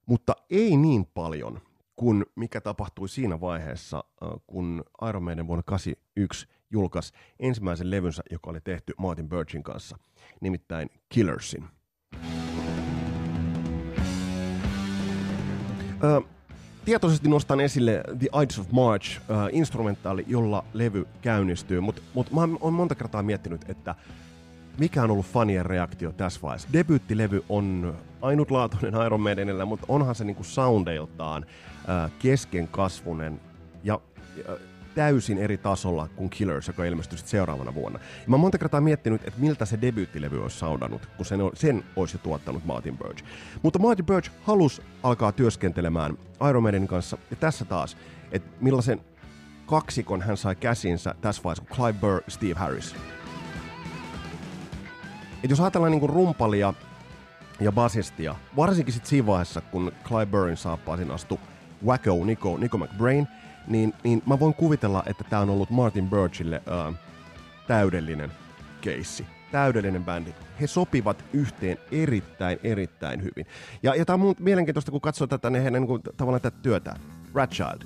Mutta 0.05 0.35
ei 0.49 0.77
niin 0.77 1.05
paljon 1.05 1.61
kuin 1.95 2.25
mikä 2.35 2.61
tapahtui 2.61 3.09
siinä 3.09 3.41
vaiheessa, 3.41 4.03
kun 4.47 4.83
Iron 5.09 5.23
Maiden 5.23 5.47
vuonna 5.47 5.63
1981 5.63 6.47
julkaisi 6.69 7.13
ensimmäisen 7.39 7.91
levynsä, 7.91 8.23
joka 8.31 8.49
oli 8.49 8.61
tehty 8.61 8.93
Martin 8.97 9.29
Birchin 9.29 9.63
kanssa, 9.63 9.97
nimittäin 10.41 10.89
Killersin. 11.09 11.76
Ö, 16.03 16.21
tietoisesti 16.85 17.29
nostan 17.29 17.59
esille 17.59 18.03
The 18.19 18.27
Ides 18.43 18.59
of 18.59 18.71
March, 18.71 19.17
uh, 19.17 19.35
instrumentaali, 19.51 20.25
jolla 20.27 20.63
levy 20.73 21.07
käynnistyy, 21.21 21.79
mutta 21.79 22.01
mut 22.13 22.31
mä 22.31 22.41
oon 22.59 22.73
monta 22.73 22.95
kertaa 22.95 23.23
miettinyt, 23.23 23.69
että 23.69 23.95
mikä 24.77 25.03
on 25.03 25.11
ollut 25.11 25.25
fanien 25.25 25.65
reaktio 25.65 26.11
tässä 26.11 26.39
vaiheessa. 26.43 26.69
Debyyttilevy 26.73 27.43
on 27.49 27.95
ainutlaatuinen 28.21 29.05
Iron 29.05 29.21
Maidenillä, 29.21 29.65
mutta 29.65 29.85
onhan 29.89 30.15
se 30.15 30.23
niinku 30.23 30.43
soundeiltaan 30.43 31.45
äh, 31.89 32.11
keskenkasvunen 32.19 33.41
ja 33.83 33.99
äh, 34.49 34.55
täysin 34.97 35.37
eri 35.37 35.57
tasolla 35.57 36.07
kuin 36.15 36.29
Killers, 36.29 36.67
joka 36.67 36.85
ilmestyi 36.85 37.19
seuraavana 37.19 37.75
vuonna. 37.75 37.99
Ja 37.99 38.23
mä 38.27 38.35
oon 38.35 38.41
monta 38.41 38.57
kertaa 38.57 38.81
miettinyt, 38.81 39.21
että 39.27 39.39
miltä 39.39 39.65
se 39.65 39.81
debyyttilevy 39.81 40.41
olisi 40.41 40.57
saudannut, 40.57 41.09
kun 41.17 41.25
sen, 41.25 41.39
sen 41.53 41.83
olisi 41.95 42.15
jo 42.15 42.19
tuottanut 42.23 42.65
Martin 42.65 42.97
Birch. 42.97 43.23
Mutta 43.63 43.79
Martin 43.79 44.05
Birch 44.05 44.31
halusi 44.43 44.81
alkaa 45.03 45.31
työskentelemään 45.31 46.17
Iron 46.49 46.63
Maidenin 46.63 46.87
kanssa, 46.87 47.17
ja 47.29 47.35
tässä 47.35 47.65
taas, 47.65 47.97
että 48.31 48.49
millaisen 48.61 49.01
kaksikon 49.65 50.21
hän 50.21 50.37
sai 50.37 50.55
käsinsä 50.55 51.15
tässä 51.21 51.43
vaiheessa, 51.43 51.63
kun 51.63 51.77
Clive 51.77 51.99
Burr, 51.99 52.21
Steve 52.27 52.53
Harris. 52.53 52.95
Et 55.43 55.49
jos 55.49 55.59
ajatellaan 55.59 55.91
niin 55.91 56.09
rumpalia 56.09 56.73
ja 57.59 57.71
basistia, 57.71 58.35
varsinkin 58.55 58.93
sitten 58.93 59.09
siinä 59.09 59.27
vaiheessa, 59.27 59.61
kun 59.61 59.91
Clive 60.03 60.25
Burrin 60.25 60.57
saappaisin 60.57 61.11
astu 61.11 61.39
Wacko 61.85 62.25
Nico, 62.25 62.57
Nico 62.57 62.77
McBrain, 62.77 63.27
niin, 63.67 63.93
niin 64.03 64.23
mä 64.25 64.39
voin 64.39 64.53
kuvitella, 64.53 65.03
että 65.05 65.23
tämä 65.23 65.41
on 65.41 65.49
ollut 65.49 65.69
Martin 65.69 66.09
Birchille 66.09 66.61
uh, 66.89 66.95
täydellinen 67.67 68.31
keissi. 68.81 69.25
Täydellinen 69.51 70.05
bändi. 70.05 70.33
He 70.61 70.67
sopivat 70.67 71.25
yhteen 71.33 71.77
erittäin, 71.91 72.59
erittäin 72.63 73.23
hyvin. 73.23 73.45
Ja, 73.83 73.95
ja 73.95 74.05
tämä 74.05 74.25
on 74.25 74.35
mielenkiintoista, 74.39 74.91
kun 74.91 75.01
katsoo 75.01 75.27
tätä 75.27 75.49
niin 75.49 75.63
heidän 75.63 75.83
niin 75.83 76.01
tavallaan 76.17 76.41
tätä 76.41 76.57
työtä. 76.61 76.95
Ratchild. 77.33 77.81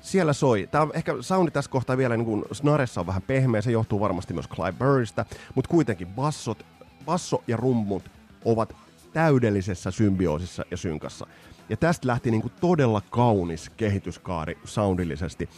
Siellä 0.00 0.32
soi. 0.32 0.68
Tämä 0.70 0.82
on 0.82 0.90
ehkä 0.94 1.14
soundi 1.20 1.50
tässä 1.50 1.70
kohtaa 1.70 1.96
vielä 1.96 2.16
niin 2.16 2.26
kuin 2.26 2.44
snaressa 2.52 3.00
on 3.00 3.06
vähän 3.06 3.22
pehmeä, 3.22 3.62
se 3.62 3.70
johtuu 3.70 4.00
varmasti 4.00 4.34
myös 4.34 4.48
Clive 4.48 4.72
Burrista, 4.72 5.24
mutta 5.54 5.68
kuitenkin 5.68 6.08
bassot, 6.08 6.66
basso 7.04 7.44
ja 7.46 7.56
rummut 7.56 8.10
ovat 8.44 8.76
täydellisessä 9.12 9.90
symbioosissa 9.90 10.64
ja 10.70 10.76
synkassa. 10.76 11.26
Ja 11.68 11.76
tästä 11.76 12.06
lähti 12.06 12.30
niin 12.30 12.42
kuin 12.42 12.52
todella 12.60 13.02
kaunis 13.10 13.70
kehityskaari 13.70 14.58
soundillisesti. 14.64 15.48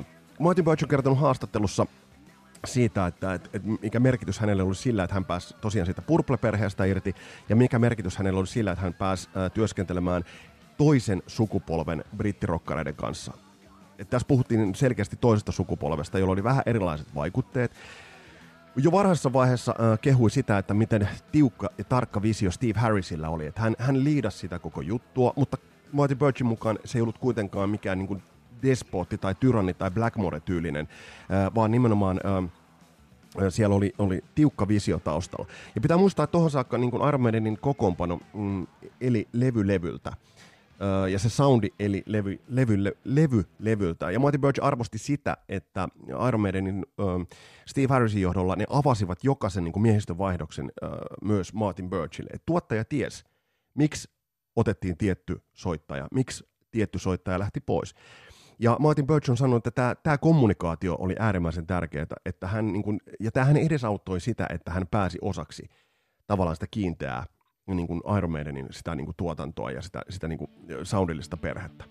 Uh, 0.00 0.06
Martin 0.38 0.64
Birch 0.64 0.84
on 0.84 0.88
kertonut 0.88 1.18
haastattelussa 1.18 1.86
siitä, 2.66 3.06
että, 3.06 3.34
että, 3.34 3.50
että 3.52 3.68
mikä 3.82 4.00
merkitys 4.00 4.38
hänelle 4.38 4.62
oli 4.62 4.74
sillä, 4.74 5.02
että 5.02 5.14
hän 5.14 5.24
pääsi 5.24 5.54
tosiaan 5.60 5.86
siitä 5.86 6.02
Purple-perheestä 6.02 6.84
irti, 6.84 7.14
ja 7.48 7.56
mikä 7.56 7.78
merkitys 7.78 8.16
hänelle 8.16 8.40
oli 8.40 8.46
sillä, 8.46 8.72
että 8.72 8.82
hän 8.82 8.94
pääsi 8.94 9.28
uh, 9.28 9.52
työskentelemään 9.54 10.24
toisen 10.76 11.22
sukupolven 11.26 12.04
brittirokkareiden 12.16 12.94
kanssa. 12.94 13.32
Et 13.98 14.10
tässä 14.10 14.28
puhuttiin 14.28 14.74
selkeästi 14.74 15.16
toisesta 15.16 15.52
sukupolvesta, 15.52 16.18
jolla 16.18 16.32
oli 16.32 16.44
vähän 16.44 16.62
erilaiset 16.66 17.14
vaikutteet, 17.14 17.72
jo 18.76 18.92
varhaisessa 18.92 19.32
vaiheessa 19.32 19.74
äh, 19.80 19.98
kehui 20.00 20.30
sitä, 20.30 20.58
että 20.58 20.74
miten 20.74 21.08
tiukka 21.32 21.70
ja 21.78 21.84
tarkka 21.84 22.22
visio 22.22 22.50
Steve 22.50 22.80
Harrisilla 22.80 23.28
oli. 23.28 23.46
Että 23.46 23.60
hän, 23.60 23.76
hän 23.78 24.04
liidasi 24.04 24.38
sitä 24.38 24.58
koko 24.58 24.80
juttua, 24.80 25.32
mutta 25.36 25.58
Martin 25.92 26.18
Birchin 26.18 26.46
mukaan 26.46 26.78
se 26.84 26.98
ei 26.98 27.02
ollut 27.02 27.18
kuitenkaan 27.18 27.70
mikään 27.70 27.98
niin 27.98 28.08
kuin 28.08 28.22
despotti 28.62 29.18
tai 29.18 29.34
tyranni 29.34 29.74
tai 29.74 29.90
Blackmore-tyylinen, 29.90 30.88
äh, 31.32 31.54
vaan 31.54 31.70
nimenomaan 31.70 32.20
äh, 32.24 32.50
siellä 33.48 33.74
oli, 33.74 33.92
oli 33.98 34.24
tiukka 34.34 34.68
visio 34.68 34.98
taustalla. 34.98 35.46
Ja 35.74 35.80
pitää 35.80 35.96
muistaa, 35.96 36.24
että 36.24 36.32
tuohon 36.32 36.50
saakka 36.50 36.78
niin 36.78 36.90
kuin 36.90 37.58
kokoonpano 37.60 38.20
mm, 38.34 38.66
eli 39.00 39.28
levy 39.32 39.66
levyltä 39.66 40.12
ja 41.10 41.18
se 41.18 41.28
soundi 41.28 41.68
eli 41.78 42.02
levy, 42.06 42.40
levy, 42.48 42.84
levy, 42.84 42.98
levy 43.04 43.44
levyltä. 43.58 44.10
Ja 44.10 44.20
Martin 44.20 44.40
Birch 44.40 44.64
arvosti 44.64 44.98
sitä, 44.98 45.36
että 45.48 45.88
Iron 46.28 46.40
Maidenin 46.40 46.86
Steve 47.66 47.86
Harrisin 47.88 48.22
johdolla 48.22 48.56
ne 48.56 48.64
avasivat 48.70 49.24
jokaisen 49.24 49.64
niin 49.64 49.72
kuin 49.72 49.82
miehistön 49.82 50.18
vaihdoksen 50.18 50.72
myös 51.22 51.54
Martin 51.54 51.90
Birchille. 51.90 52.30
Et 52.32 52.42
tuottaja 52.46 52.84
ties, 52.84 53.24
miksi 53.74 54.10
otettiin 54.56 54.96
tietty 54.96 55.42
soittaja, 55.52 56.08
miksi 56.14 56.44
tietty 56.70 56.98
soittaja 56.98 57.38
lähti 57.38 57.60
pois. 57.60 57.94
Ja 58.58 58.76
Martin 58.80 59.06
Birch 59.06 59.30
on 59.30 59.36
sanonut, 59.36 59.66
että 59.66 59.96
tämä, 60.02 60.18
kommunikaatio 60.18 60.96
oli 60.98 61.16
äärimmäisen 61.18 61.66
tärkeää, 61.66 62.06
että 62.24 62.46
hän, 62.46 62.72
niin 62.72 62.82
kuin, 62.82 63.00
ja 63.20 63.30
tämähän 63.32 63.56
edesauttoi 63.56 64.20
sitä, 64.20 64.46
että 64.50 64.70
hän 64.70 64.86
pääsi 64.90 65.18
osaksi 65.22 65.68
tavallaan 66.26 66.56
sitä 66.56 66.66
kiinteää 66.70 67.26
niin 67.76 67.86
kuin 67.86 68.00
Iron 68.18 68.30
Maidenin 68.30 68.66
sitä 68.70 68.94
niin 68.94 69.04
kuin 69.04 69.16
tuotantoa 69.16 69.70
ja 69.70 69.82
sitä, 69.82 70.02
sitä 70.08 70.28
niin 70.28 70.38
kuin 70.38 70.50
soundillista 70.82 71.36
perhettä. 71.36 71.84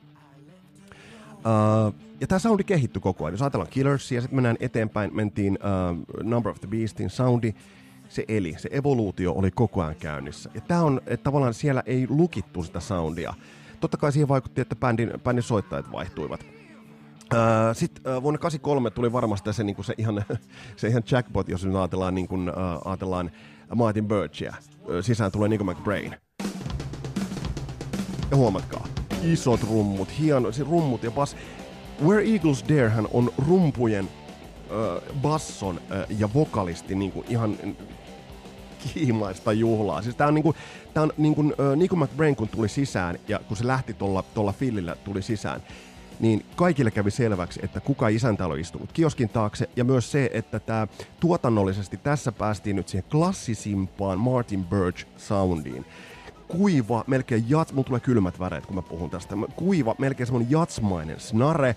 Uh, 1.39 1.96
ja 2.22 2.28
tämä 2.28 2.39
soundi 2.39 2.63
kehittyi 2.63 3.02
koko 3.02 3.26
ajan. 3.26 3.34
Jos 3.34 3.42
ajatellaan 3.42 3.72
Killersia 3.72 4.22
sitten 4.22 4.36
mennään 4.36 4.58
eteenpäin, 4.60 5.15
mentiin 5.15 5.60
uh, 5.62 6.24
Number 6.24 6.52
of 6.52 6.60
the 6.60 6.68
Beastin 6.68 7.10
soundi, 7.10 7.54
se 8.10 8.26
eli, 8.28 8.56
se 8.58 8.70
evoluutio 8.72 9.34
oli 9.34 9.52
koko 9.52 9.82
ajan 9.82 9.96
käynnissä. 9.96 10.50
Ja 10.54 10.62
tämä 10.62 10.82
on, 10.82 11.02
että 11.06 11.24
tavallaan 11.24 11.54
siellä 11.54 11.84
ei 11.86 12.08
lukittu 12.10 12.63
sitä 12.63 12.80
soundia. 12.80 13.34
Totta 13.80 13.98
kai 13.98 14.12
siihen 14.12 14.28
vaikutti, 14.28 14.62
että 14.62 14.76
bändin, 14.76 15.13
bändin 15.24 15.44
soittajat 15.44 15.92
vaihtuivat. 15.92 16.46
Uh, 17.34 17.39
Sitten 17.74 18.18
uh, 18.18 18.24
vuonna 18.24 18.38
83 18.38 18.89
tuli 18.89 19.13
varmasti 19.13 19.54
se, 19.54 19.63
niin 19.63 19.84
se, 19.84 19.94
ihan, 19.98 20.26
se 20.76 20.88
ihan 20.88 21.04
jackpot, 21.12 21.50
jos 21.50 21.65
nyt 21.65 21.76
ajatellaan, 21.76 22.15
niin 22.15 22.28
kuin, 22.28 22.50
uh, 22.50 22.88
ajatellaan 22.88 23.32
Martin 23.76 24.08
Birchia. 24.08 24.56
Sisään 25.02 25.32
tulee 25.32 25.49
Nico 25.49 25.63
McBrain. 25.63 26.15
Ja 28.32 28.38
huomatkaa, 28.38 28.88
isot 29.23 29.63
rummut, 29.63 30.19
hieno, 30.19 30.52
se 30.52 30.63
rummut 30.63 31.04
ja 31.04 31.12
bas. 31.12 31.36
Where 32.06 32.32
Eagles 32.32 32.65
Dare 32.69 32.89
hän 32.89 33.08
on 33.12 33.32
rumpujen, 33.47 34.06
uh, 34.06 35.15
basson 35.15 35.75
uh, 35.75 36.17
ja 36.19 36.30
vokalisti 36.34 36.95
niin 36.95 37.12
kuin 37.12 37.25
ihan 37.30 37.58
kiimaista 38.93 39.54
juhlaa. 39.54 40.02
Siis 40.02 40.15
tää 40.15 40.28
on 40.28 40.34
niinku, 40.34 40.56
tää 40.93 41.04
on 41.04 41.12
niinku, 41.17 41.41
uh, 41.41 41.75
Nico 41.75 41.95
McBrain 41.95 42.36
kun 42.36 42.47
tuli 42.47 42.69
sisään 42.69 43.19
ja 43.28 43.39
kun 43.47 43.58
se 43.58 43.67
lähti 43.67 43.93
tuolla, 43.93 44.23
tuolla 44.34 44.54
fillillä 44.54 44.95
tuli 44.95 45.21
sisään, 45.21 45.62
niin 46.19 46.45
kaikille 46.55 46.91
kävi 46.91 47.12
selväksi, 47.12 47.60
että 47.63 47.79
kuka 47.79 48.08
isäntä 48.08 48.45
oli 48.45 48.60
istunut 48.60 48.91
kioskin 48.91 49.29
taakse, 49.29 49.69
ja 49.75 49.84
myös 49.84 50.12
se, 50.12 50.29
että 50.34 50.60
tämä 50.60 50.88
tuotannollisesti 51.19 51.97
tässä 51.97 52.32
päästiin 52.32 52.75
nyt 52.75 52.88
siihen 52.88 53.10
klassisimpaan 53.12 54.19
Martin 54.19 54.65
Birch 54.65 55.05
soundiin. 55.17 55.86
Kuiva, 56.47 57.03
melkein 57.08 57.45
jats, 57.49 57.73
mulla 57.73 57.88
tulee 57.88 57.99
kylmät 57.99 58.39
väreet, 58.39 58.65
kun 58.65 58.75
mä 58.75 58.82
puhun 58.82 59.10
tästä. 59.10 59.36
Kuiva, 59.55 59.95
melkein 59.97 60.27
semmonen 60.27 60.51
jatsmainen 60.51 61.19
snare, 61.19 61.75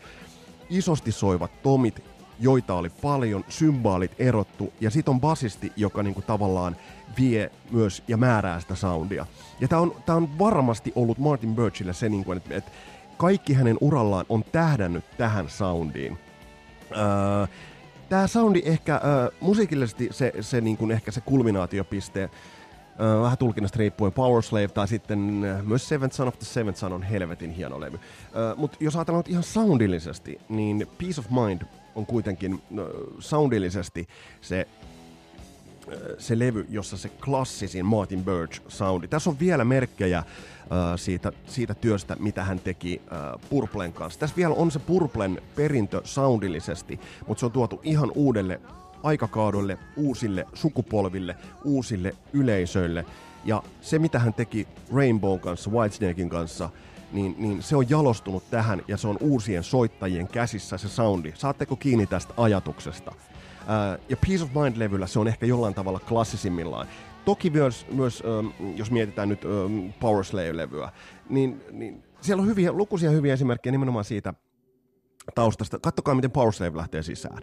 isosti 0.70 1.12
soivat 1.12 1.62
tomit, 1.62 2.04
joita 2.40 2.74
oli 2.74 2.90
paljon, 3.02 3.44
symbaalit 3.48 4.12
erottu, 4.18 4.72
ja 4.80 4.90
sit 4.90 5.08
on 5.08 5.20
basisti, 5.20 5.72
joka 5.76 6.02
niinku 6.02 6.22
tavallaan 6.22 6.76
vie 7.18 7.50
myös 7.70 8.02
ja 8.08 8.16
määrää 8.16 8.60
sitä 8.60 8.74
soundia. 8.74 9.26
Ja 9.60 9.68
tää 9.68 9.80
on, 9.80 9.96
tää 10.06 10.16
on 10.16 10.38
varmasti 10.38 10.92
ollut 10.94 11.18
Martin 11.18 11.54
Birchille 11.54 11.92
se, 11.92 12.08
niinku, 12.08 12.32
että 12.32 12.54
et, 12.54 12.64
kaikki 13.16 13.52
hänen 13.52 13.76
urallaan 13.80 14.26
on 14.28 14.44
tähdännyt 14.52 15.04
tähän 15.18 15.48
soundiin. 15.48 16.18
Öö, 16.90 17.46
Tämä 18.12 18.26
soundi 18.26 18.62
ehkä 18.64 19.00
öö, 19.04 19.30
musiikillisesti 19.40 20.08
se, 20.10 20.32
se 20.40 20.60
niin 20.60 20.76
kuin 20.76 20.90
ehkä 20.90 21.10
se 21.10 21.20
kulminaatiopiste, 21.20 22.30
öö, 23.00 23.22
vähän 23.22 23.38
tulkinnasta 23.38 23.78
riippuen 23.78 24.12
Power 24.12 24.42
Slave 24.42 24.68
tai 24.68 24.88
sitten 24.88 25.44
öö, 25.44 25.62
myös 25.62 25.88
Seventh 25.88 26.16
Son 26.16 26.28
of 26.28 26.38
the 26.38 26.44
Seventh 26.46 26.78
Son 26.80 26.92
on 26.92 27.02
helvetin 27.02 27.50
hieno 27.50 27.80
levy. 27.80 28.00
Öö, 28.36 28.54
Mutta 28.56 28.76
jos 28.80 28.96
ajatellaan 28.96 29.24
ihan 29.28 29.42
soundillisesti, 29.42 30.40
niin 30.48 30.86
Peace 30.98 31.20
of 31.20 31.26
Mind 31.30 31.62
on 31.94 32.06
kuitenkin 32.06 32.62
öö, 32.78 32.88
soundillisesti 33.18 34.06
se 34.40 34.66
se 36.18 36.38
levy, 36.38 36.66
jossa 36.70 36.96
se 36.96 37.08
klassisin 37.08 37.86
Martin 37.86 38.24
Birch 38.24 38.62
soundi. 38.68 39.08
Tässä 39.08 39.30
on 39.30 39.38
vielä 39.40 39.64
merkkejä 39.64 40.22
siitä, 40.96 41.32
siitä 41.46 41.74
työstä, 41.74 42.16
mitä 42.18 42.44
hän 42.44 42.60
teki 42.60 43.00
uh, 43.04 43.40
Purplen 43.50 43.92
kanssa. 43.92 44.20
Tässä 44.20 44.36
vielä 44.36 44.54
on 44.54 44.70
se 44.70 44.78
Purplen 44.78 45.42
perintö 45.56 46.00
soundillisesti, 46.04 47.00
mutta 47.26 47.40
se 47.40 47.46
on 47.46 47.52
tuotu 47.52 47.80
ihan 47.82 48.12
uudelle 48.14 48.60
aikakaudolle, 49.02 49.78
uusille 49.96 50.46
sukupolville, 50.54 51.36
uusille 51.64 52.14
yleisöille. 52.32 53.04
Ja 53.44 53.62
se, 53.80 53.98
mitä 53.98 54.18
hän 54.18 54.34
teki 54.34 54.68
Rainbow 54.94 55.40
kanssa, 55.40 55.70
Whitesnakein 55.70 56.28
kanssa, 56.28 56.70
niin, 57.12 57.34
niin 57.38 57.62
se 57.62 57.76
on 57.76 57.90
jalostunut 57.90 58.50
tähän 58.50 58.82
ja 58.88 58.96
se 58.96 59.08
on 59.08 59.16
uusien 59.20 59.62
soittajien 59.62 60.28
käsissä 60.28 60.78
se 60.78 60.88
soundi. 60.88 61.32
Saatteko 61.34 61.76
kiinni 61.76 62.06
tästä 62.06 62.34
ajatuksesta? 62.36 63.12
Uh, 63.62 64.04
ja 64.08 64.16
Peace 64.16 64.44
of 64.44 64.50
Mind-levyllä 64.54 65.06
se 65.06 65.18
on 65.18 65.28
ehkä 65.28 65.46
jollain 65.46 65.74
tavalla 65.74 66.00
klassisimmillaan. 66.00 66.86
Toki 67.24 67.50
myös, 67.50 67.86
myös 67.92 68.22
ähm, 68.26 68.76
jos 68.76 68.90
mietitään 68.90 69.28
nyt 69.28 69.44
ähm, 69.44 69.88
Power 70.00 70.24
Slave-levyä, 70.24 70.88
niin, 71.28 71.62
niin 71.70 72.02
siellä 72.20 72.40
on 72.40 72.48
hyviä, 72.48 72.72
lukuisia 72.72 73.10
hyviä 73.10 73.34
esimerkkejä 73.34 73.72
nimenomaan 73.72 74.04
siitä 74.04 74.34
taustasta. 75.34 75.78
Kattokaa, 75.78 76.14
miten 76.14 76.30
Power 76.30 76.52
Slave 76.52 76.76
lähtee 76.76 77.02
sisään. 77.02 77.42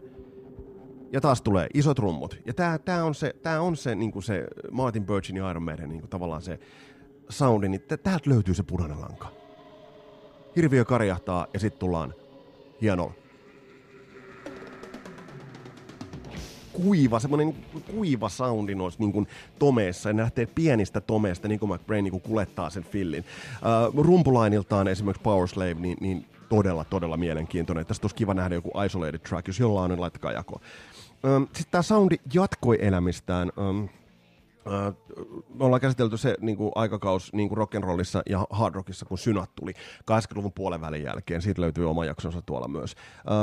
Ja 1.12 1.21
taas 1.21 1.41
tulee 1.41 1.67
isot 1.73 1.99
rummut. 1.99 2.38
Ja 2.45 2.53
tää, 2.53 2.77
tää 2.77 3.05
on 3.05 3.15
se, 3.15 3.34
tää 3.43 3.62
on 3.62 3.77
se, 3.77 3.95
niin 3.95 4.23
se 4.23 4.47
Martin 4.71 5.05
Birchin 5.05 5.38
ja 5.38 5.51
Iron 5.51 5.63
Maiden 5.63 5.89
niin 5.89 6.08
tavallaan 6.10 6.41
se 6.41 6.60
soundi, 7.29 7.69
niin 7.69 7.82
täältä 7.82 8.29
löytyy 8.29 8.53
se 8.53 8.63
punainen 8.63 9.01
lanka. 9.01 9.27
Hirviö 10.55 10.86
karjahtaa 10.86 11.47
ja 11.53 11.60
sitten 11.60 11.79
tullaan 11.79 12.13
hienolla 12.82 13.13
kuiva, 16.83 17.19
semmoinen 17.19 17.55
kuiva 17.95 18.29
soundi 18.29 18.75
noissa 18.75 18.99
niin 19.03 19.27
tomeissa, 19.59 20.09
ja 20.09 20.13
ne 20.13 20.21
lähtee 20.21 20.45
pienistä 20.45 21.01
tomeista, 21.01 21.47
niin 21.47 21.59
kuin 21.59 21.73
McBrain 21.73 22.03
niin 22.03 22.11
kuin 22.11 22.21
kulettaa 22.21 22.69
sen 22.69 22.83
fillin. 22.83 23.25
Uh, 23.93 24.05
rumpulainiltaan 24.05 24.87
esimerkiksi 24.87 25.23
Power 25.23 25.47
Slave, 25.47 25.73
niin, 25.73 25.97
niin 26.01 26.25
todella, 26.49 26.83
todella 26.83 27.17
mielenkiintoinen. 27.17 27.85
Tästä 27.85 28.05
olisi 28.05 28.15
kiva 28.15 28.33
nähdä 28.33 28.55
joku 28.55 28.71
isolated 28.85 29.19
track, 29.19 29.47
jos 29.47 29.59
jollain 29.59 29.83
on, 29.83 29.89
niin 29.89 30.01
laittakaa 30.01 30.31
jako. 30.31 30.61
Um, 31.35 31.45
Sitten 31.45 31.71
tämä 31.71 31.81
soundi 31.81 32.15
jatkoi 32.33 32.77
elämistään. 32.81 33.51
Um, 33.57 33.89
Uh, 34.65 35.45
me 35.55 35.65
ollaan 35.65 35.81
käsitelty 35.81 36.17
se 36.17 36.35
niin 36.41 36.57
kuin 36.57 36.71
aikakaus 36.75 37.33
niin 37.33 37.49
kuin 37.49 37.57
rock'n'rollissa 37.57 38.21
ja 38.29 38.47
hard 38.49 38.75
rockissa, 38.75 39.05
kun 39.05 39.17
synat 39.17 39.55
tuli 39.55 39.71
80-luvun 40.11 40.51
puolen 40.51 40.81
välin 40.81 41.03
jälkeen. 41.03 41.41
Siitä 41.41 41.61
löytyy 41.61 41.89
oma 41.89 42.05
jaksonsa 42.05 42.41
tuolla 42.41 42.67
myös. 42.67 42.95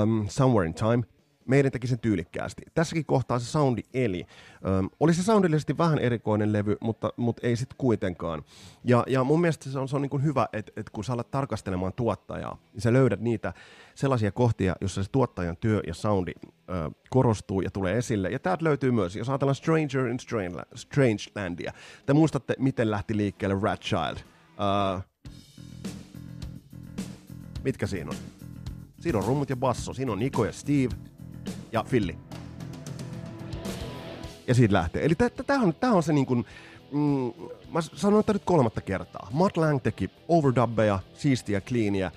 Um, 0.03 0.29
Somewhere 0.29 0.67
in 0.69 0.75
Time, 0.75 1.03
meidän 1.47 1.73
teki 1.73 1.87
sen 1.87 1.99
tyylikkäästi. 1.99 2.63
Tässäkin 2.75 3.07
kohtaa 3.07 3.39
se 3.39 3.45
soundi 3.47 3.83
eli. 3.95 4.27
Öm, 4.67 4.89
oli 5.01 5.15
se 5.15 5.23
soundillisesti 5.23 5.79
vähän 5.79 5.99
erikoinen 5.99 6.53
levy, 6.53 6.77
mutta, 6.81 7.13
mutta 7.17 7.47
ei 7.47 7.57
sitten 7.57 7.77
kuitenkaan. 7.79 8.43
Ja, 8.85 9.05
ja 9.07 9.25
mun 9.25 9.41
mielestä 9.41 9.71
se 9.71 9.79
on, 9.79 9.89
se 9.89 9.97
on 9.97 10.03
niin 10.03 10.11
kuin 10.11 10.25
hyvä, 10.25 10.49
että, 10.53 10.73
että 10.77 10.93
kun 10.93 11.05
sä 11.05 11.13
alat 11.13 11.31
tarkastelemaan 11.31 11.93
tuottajaa, 11.93 12.59
niin 12.73 12.83
sä 12.83 12.93
löydät 12.93 13.21
niitä 13.21 13.53
sellaisia 13.95 14.33
kohtia, 14.33 14.77
jossa 14.81 15.03
se 15.03 15.11
tuottajan 15.11 15.57
työ 15.57 15.81
ja 15.87 15.95
soundi 15.95 16.33
ö, 16.43 16.91
korostuu 17.11 17.61
ja 17.61 17.71
tulee 17.71 17.99
esille. 17.99 18.29
Ja 18.29 18.39
täältä 18.39 18.65
löytyy 18.65 18.91
myös, 18.91 19.17
jos 19.17 19.29
ajatellaan 19.29 19.55
Stranger 19.55 20.07
in 20.07 20.19
Strangelandia. 20.75 21.73
Te 22.07 22.13
muistatte, 22.13 22.55
miten 22.59 22.91
lähti 22.91 23.17
liikkeelle 23.17 23.57
Rat 23.63 23.81
Child. 23.81 24.17
Uh, 24.17 25.03
mitkä 27.65 27.87
siinä 27.87 28.11
on? 28.11 28.17
Siinä 29.01 29.19
on 29.19 29.25
rummut 29.25 29.51
ja 29.51 29.57
basso. 29.57 29.95
Siinä 29.95 30.13
on 30.13 30.19
Niko 30.19 30.45
ja 30.45 30.53
Steve 30.53 30.97
ja 31.73 31.83
Filli. 31.83 32.19
Ja 34.47 34.55
siitä 34.55 34.75
lähtee. 34.75 35.05
Eli 35.05 35.15
tämä 35.47 35.63
on, 35.63 35.75
on 35.83 36.03
se 36.03 36.13
niin 36.13 36.27
kuin, 36.27 36.47
mm, 36.93 37.33
mä 37.73 37.81
sanon 37.81 38.23
tätä 38.23 38.33
nyt 38.33 38.43
kolmatta 38.45 38.81
kertaa. 38.81 39.29
Matt 39.33 39.57
Lang 39.57 39.83
teki 39.83 40.11
overdubbeja, 40.29 40.99
siistiä, 41.15 41.61
cleania, 41.61 42.11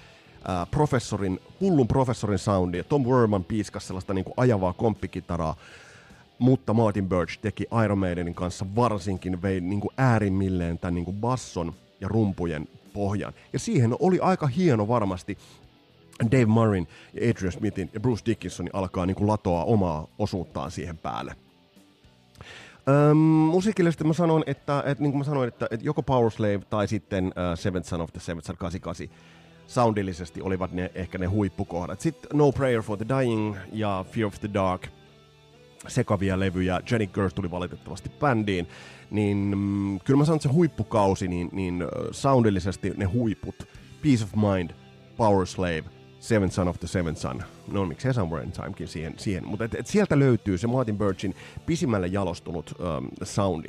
professorin, 0.72 1.40
hullun 1.62 1.88
professorin 1.88 2.40
soundia. 2.40 2.84
Tom 2.84 3.04
Werman 3.04 3.44
piiskas 3.44 3.88
sellaista 3.88 4.14
niin 4.14 4.26
kuin 4.26 4.34
ajavaa 4.38 4.74
komppikitaraa. 4.74 5.56
Mutta 6.40 6.74
Martin 6.74 7.10
Birch 7.10 7.40
teki 7.42 7.66
Iron 7.86 7.98
Maidenin 7.98 8.36
kanssa 8.36 8.66
varsinkin 8.76 9.42
vei 9.42 9.62
niin 9.62 9.82
kuin 9.82 9.94
äärimmilleen 9.98 10.80
tämän 10.80 10.96
niin 10.96 11.06
kuin 11.06 11.18
basson 11.18 11.74
ja 12.02 12.08
rumpujen 12.08 12.68
pohjan. 12.94 13.34
Ja 13.54 13.60
siihen 13.60 13.96
oli 14.00 14.20
aika 14.20 14.48
hieno 14.48 14.88
varmasti 14.88 15.38
Dave 16.32 16.45
Murrayn 16.45 16.88
ja 17.13 17.29
Adrian 17.29 17.51
Smithin 17.51 17.89
ja 17.93 17.99
Bruce 17.99 18.25
Dickinsonin 18.25 18.75
alkaa 18.75 19.05
niin 19.05 19.15
kuin 19.15 19.27
latoa 19.27 19.63
omaa 19.63 20.08
osuuttaan 20.19 20.71
siihen 20.71 20.97
päälle. 20.97 21.36
Öm, 22.88 23.17
musiikillisesti 23.17 24.03
mä 24.03 24.13
sanon, 24.13 24.43
että, 24.47 24.84
että 24.86 25.03
niin 25.03 25.12
kuin 25.12 25.17
mä 25.19 25.23
sanoin, 25.23 25.47
että, 25.47 25.67
että 25.71 25.86
joko 25.86 26.03
Power 26.03 26.32
Slave 26.32 26.60
tai 26.69 26.88
sitten 26.88 27.25
uh, 27.25 27.60
Seventh 27.60 27.89
Son 27.89 28.01
of 28.01 28.13
the 28.13 28.19
Seventh 28.19 28.47
Son 28.47 28.58
88 28.58 29.17
soundillisesti 29.67 30.41
olivat 30.41 30.71
ne, 30.71 30.91
ehkä 30.95 31.17
ne 31.17 31.25
huippukohdat. 31.25 32.01
Sitten 32.01 32.29
No 32.34 32.51
Prayer 32.51 32.82
for 32.82 32.97
the 32.97 33.05
Dying 33.17 33.55
ja 33.73 34.05
Fear 34.12 34.27
of 34.27 34.39
the 34.39 34.49
Dark, 34.53 34.88
sekavia 35.88 36.39
levyjä. 36.39 36.82
Jenny 36.91 37.08
Gers 37.08 37.34
tuli 37.34 37.51
valitettavasti 37.51 38.12
bändiin. 38.19 38.67
Niin 39.12 39.38
mm, 39.38 39.99
kyllä 39.99 40.17
mä 40.17 40.25
sanon, 40.25 40.36
että 40.36 40.49
se 40.49 40.53
huippukausi, 40.53 41.27
niin, 41.27 41.49
niin 41.51 41.86
soundillisesti 42.12 42.93
ne 42.97 43.05
huiput. 43.05 43.55
Peace 44.03 44.23
of 44.23 44.29
Mind, 44.36 44.71
Power 45.17 45.45
Slave– 45.45 45.84
Seven 46.19 46.51
Son 46.51 46.67
of 46.67 46.79
the 46.79 46.88
Seven 46.88 47.15
Son. 47.15 47.43
No 47.71 47.86
miksei 47.86 48.13
Somewhere 48.13 48.45
in 48.45 48.51
Timekin 48.51 48.88
siihen. 48.88 49.13
siihen. 49.17 49.47
Mutta 49.47 49.65
et, 49.65 49.75
et 49.75 49.88
sieltä 49.88 50.19
löytyy 50.19 50.58
se 50.58 50.67
Martin 50.67 50.97
Birchin 50.97 51.36
pisimmälle 51.65 52.08
jalostunut 52.08 52.73
um, 52.79 53.10
soundi. 53.23 53.67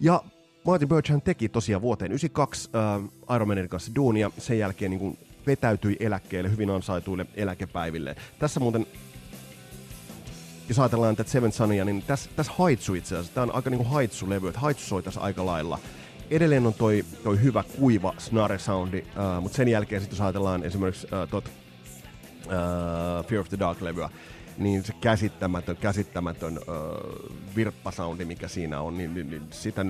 Ja 0.00 0.22
Martin 0.64 0.88
Birch 0.88 1.10
hän 1.10 1.22
teki 1.22 1.48
tosiaan 1.48 1.82
vuoteen 1.82 2.12
92 2.12 2.70
uh, 2.98 3.34
Iron 3.34 3.48
Manin 3.48 3.68
kanssa 3.68 3.94
duunia. 3.94 4.30
Sen 4.38 4.58
jälkeen 4.58 4.90
niin 4.90 5.00
kuin 5.00 5.18
vetäytyi 5.46 5.96
eläkkeelle 6.00 6.50
hyvin 6.50 6.70
ansaituille 6.70 7.26
eläkepäiville. 7.34 8.16
Tässä 8.38 8.60
muuten 8.60 8.86
jos 10.68 10.78
ajatellaan 10.78 11.16
tätä 11.16 11.30
Seven 11.30 11.52
Sonia, 11.52 11.84
niin 11.84 12.02
tässä, 12.06 12.30
tässä 12.36 12.52
haitsu 12.58 12.94
itse 12.94 13.14
asiassa. 13.14 13.34
Tämä 13.34 13.42
on 13.42 13.54
aika 13.54 13.70
niin 13.70 13.86
haitsu-levy, 13.86 14.48
että 14.48 14.60
haitsu 14.60 14.86
soi 14.86 15.02
tässä 15.02 15.20
aika 15.20 15.46
lailla. 15.46 15.78
Edelleen 16.30 16.66
on 16.66 16.74
toi, 16.74 17.04
toi 17.24 17.42
hyvä 17.42 17.64
kuiva 17.78 18.14
snare-soundi, 18.18 18.98
uh, 18.98 19.42
mutta 19.42 19.56
sen 19.56 19.68
jälkeen 19.68 20.00
sitten 20.00 20.16
jos 20.16 20.20
ajatellaan 20.20 20.64
esimerkiksi 20.64 21.06
uh, 21.06 21.28
tot 21.30 21.61
uh, 22.46 23.26
Fear 23.26 23.40
of 23.40 23.48
the 23.48 23.58
Dark-levyä, 23.58 24.10
niin 24.58 24.84
se 24.84 24.92
käsittämätön, 25.00 25.76
käsittämätön 25.76 26.58
uh, 26.58 27.56
virppasoundi, 27.56 28.24
mikä 28.24 28.48
siinä 28.48 28.80
on, 28.80 28.98
niin, 28.98 29.14
niin, 29.14 29.30
niin 29.30 29.42
sitä, 29.50 29.84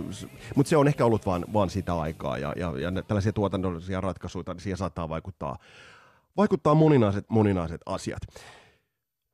mutta 0.55 0.71
se 0.71 0.77
on 0.77 0.89
ehkä 0.89 1.05
ollut 1.05 1.27
vaan, 1.27 1.45
vaan 1.53 1.71
sitä 1.71 1.95
aikaa, 1.95 2.39
ja, 2.39 2.53
ja, 2.57 2.73
ja 2.79 3.03
tällaisia 3.03 3.33
tuotannollisia 3.33 4.01
ratkaisuja, 4.01 4.45
niin 4.47 4.61
siihen 4.61 4.77
saattaa 4.79 5.09
vaikuttaa, 5.09 5.59
vaikuttaa 6.37 6.75
moninaiset, 6.75 7.25
moninaiset 7.29 7.81
asiat. 7.87 8.23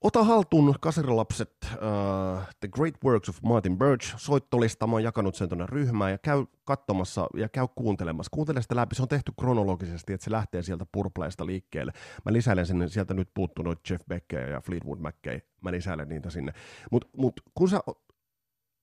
Ota 0.01 0.25
haltuun 0.25 0.75
kaserilapset 0.81 1.51
uh, 1.63 2.43
The 2.61 2.69
Great 2.69 2.95
Works 3.05 3.29
of 3.29 3.39
Martin 3.43 3.79
Birch 3.79 4.15
soittolista. 4.17 4.87
Mä 4.87 4.93
oon 4.93 5.03
jakanut 5.03 5.35
sen 5.35 5.49
tuonne 5.49 5.67
ryhmään 5.67 6.11
ja 6.11 6.19
käy 6.19 6.47
katsomassa 6.65 7.27
ja 7.37 7.49
käy 7.49 7.67
kuuntelemassa. 7.75 8.31
Kuuntele 8.33 8.63
sitä 8.63 8.77
läpi. 8.77 8.95
Se 8.95 9.03
on 9.03 9.09
tehty 9.09 9.33
kronologisesti, 9.41 10.13
että 10.13 10.25
se 10.25 10.31
lähtee 10.31 10.63
sieltä 10.63 10.87
purpleista 10.93 11.47
liikkeelle. 11.47 11.93
Mä 12.25 12.33
lisäilen 12.33 12.67
sinne, 12.67 12.89
sieltä 12.89 13.15
nyt 13.15 13.31
puuttuu 13.35 13.65
noita 13.65 13.83
Jeff 13.91 14.07
Beckejä 14.09 14.49
ja 14.49 14.61
Fleetwood 14.61 14.99
Mackeja. 14.99 15.41
Mä 15.61 15.73
lisäilen 15.73 16.09
niitä 16.09 16.31
sinne. 16.31 16.53
Mutta 16.91 17.09
mut, 17.17 17.41
kun 17.55 17.69
sä 17.69 17.81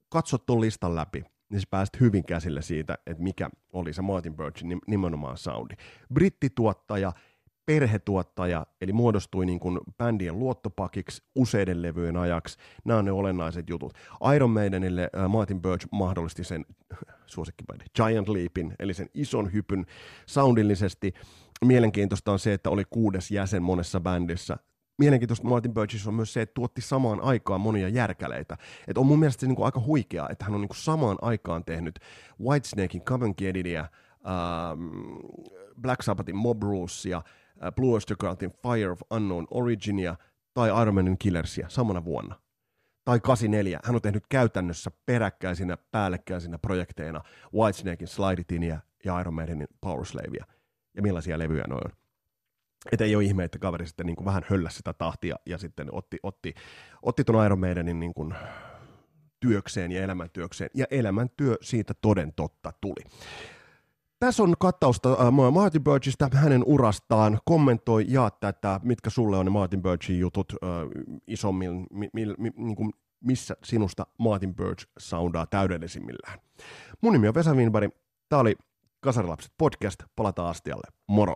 katsot 0.09 0.45
tuon 0.45 0.61
listan 0.61 0.95
läpi, 0.95 1.23
niin 1.49 1.61
sä 1.61 1.67
pääst 1.69 1.99
hyvin 1.99 2.25
käsille 2.25 2.61
siitä, 2.61 2.97
että 3.05 3.23
mikä 3.23 3.49
oli 3.73 3.93
se 3.93 4.01
Martin 4.01 4.35
Birchin 4.35 4.79
nimenomaan 4.87 5.37
soundi. 5.37 5.75
Brittituottaja, 6.13 7.13
perhetuottaja, 7.65 8.65
eli 8.81 8.93
muodostui 8.93 9.45
niin 9.45 9.59
kuin 9.59 9.79
bändien 9.97 10.39
luottopakiksi 10.39 11.23
useiden 11.35 11.81
levyjen 11.81 12.17
ajaksi. 12.17 12.57
Nämä 12.85 12.99
on 12.99 13.05
ne 13.05 13.11
olennaiset 13.11 13.69
jutut. 13.69 13.93
Iron 14.35 14.49
Maidenille 14.49 15.09
äh, 15.17 15.29
Martin 15.29 15.61
Birch 15.61 15.87
mahdollisti 15.91 16.43
sen 16.43 16.65
suosikkibändi 17.25 17.85
Giant 17.95 18.29
Leapin, 18.29 18.75
eli 18.79 18.93
sen 18.93 19.09
ison 19.13 19.53
hypyn 19.53 19.85
soundillisesti. 20.25 21.13
Mielenkiintoista 21.65 22.31
on 22.31 22.39
se, 22.39 22.53
että 22.53 22.69
oli 22.69 22.83
kuudes 22.89 23.31
jäsen 23.31 23.63
monessa 23.63 23.99
bändissä. 23.99 24.57
Mielenkiintoista 24.97 25.47
Martin 25.47 25.73
Birchissa 25.73 26.09
on 26.09 26.13
myös 26.13 26.33
se, 26.33 26.41
että 26.41 26.53
tuotti 26.53 26.81
samaan 26.81 27.21
aikaan 27.21 27.61
monia 27.61 27.89
järkäleitä. 27.89 28.57
Et 28.87 28.97
on 28.97 29.05
mun 29.05 29.19
mielestä 29.19 29.41
se 29.41 29.47
niin 29.47 29.55
kuin 29.55 29.65
aika 29.65 29.79
huikeaa, 29.79 30.29
että 30.29 30.45
hän 30.45 30.55
on 30.55 30.61
niin 30.61 30.69
kuin 30.69 30.77
samaan 30.77 31.17
aikaan 31.21 31.65
tehnyt 31.65 31.99
Whitesnakein 32.41 33.03
Come 33.03 33.25
and 33.25 33.35
ähm, 33.77 33.89
Black 35.81 36.01
Sabbathin 36.01 36.35
Mob 36.35 36.63
Rulesia, 36.63 37.21
Blue 37.75 37.93
Oyster 37.93 38.17
Cultin 38.17 38.51
Fire 38.51 38.91
of 38.91 39.01
Unknown 39.11 39.47
Originia 39.51 40.15
tai 40.53 40.69
Iron 40.81 41.17
Killersia 41.17 41.69
samana 41.69 42.05
vuonna. 42.05 42.35
Tai 43.05 43.19
84. 43.19 43.79
Hän 43.83 43.95
on 43.95 44.01
tehnyt 44.01 44.23
käytännössä 44.29 44.91
peräkkäisinä, 45.05 45.77
päällekkäisinä 45.91 46.57
projekteina 46.57 47.21
Whitesnakein 47.53 48.07
Slidetinia 48.07 48.79
ja 49.05 49.19
Iron 49.19 49.33
Maidinin 49.33 49.67
Power 49.81 50.05
Slavea. 50.05 50.45
Ja 50.95 51.01
millaisia 51.01 51.39
levyjä 51.39 51.63
ne 51.67 51.75
on. 51.75 51.91
Että 52.91 53.03
ei 53.03 53.15
ole 53.15 53.23
ihme, 53.23 53.43
että 53.43 53.59
kaveri 53.59 53.87
sitten 53.87 54.05
niin 54.05 54.15
kuin 54.15 54.25
vähän 54.25 54.45
hölläsi 54.49 54.77
sitä 54.77 54.93
tahtia 54.93 55.35
ja 55.45 55.57
sitten 55.57 55.87
otti, 55.91 56.17
otti, 56.23 56.53
otti 57.01 57.23
ton 57.23 57.45
Iron 57.45 57.59
Maidenin 57.59 57.99
niin 57.99 58.13
kuin 58.13 58.33
työkseen 59.39 59.91
ja 59.91 60.03
elämäntyökseen. 60.03 60.69
Ja 60.73 60.85
elämäntyö 60.91 61.55
siitä 61.61 61.93
toden 62.01 62.33
totta 62.33 62.73
tuli. 62.81 63.03
Tässä 64.19 64.43
on 64.43 64.53
kattausta 64.59 65.11
äh, 65.11 65.51
Martin 65.51 65.83
Birchistä, 65.83 66.29
hänen 66.33 66.63
urastaan. 66.65 67.39
Kommentoi, 67.45 68.05
jaa 68.07 68.31
tätä, 68.31 68.79
mitkä 68.83 69.09
sulle 69.09 69.37
on 69.37 69.45
ne 69.45 69.49
Martin 69.51 69.81
Birchin 69.81 70.19
jutut 70.19 70.53
äh, 70.63 70.69
isommin, 71.27 71.87
mi, 71.91 72.09
mi, 72.13 72.25
mi, 72.37 72.51
niin 72.57 72.75
kuin 72.75 72.93
missä 73.23 73.55
sinusta 73.63 74.07
Martin 74.19 74.55
Birch 74.55 74.87
soundaa 74.99 75.45
täydellisimmillään. 75.45 76.39
Mun 77.01 77.13
nimi 77.13 77.27
on 77.27 77.33
Vesa 77.33 77.53
Winberg. 77.53 77.91
Tämä 78.29 78.39
oli 78.39 78.55
Kasarilapset 78.99 79.51
podcast. 79.57 80.03
Palataan 80.15 80.49
astialle. 80.49 80.87
Moro! 81.07 81.35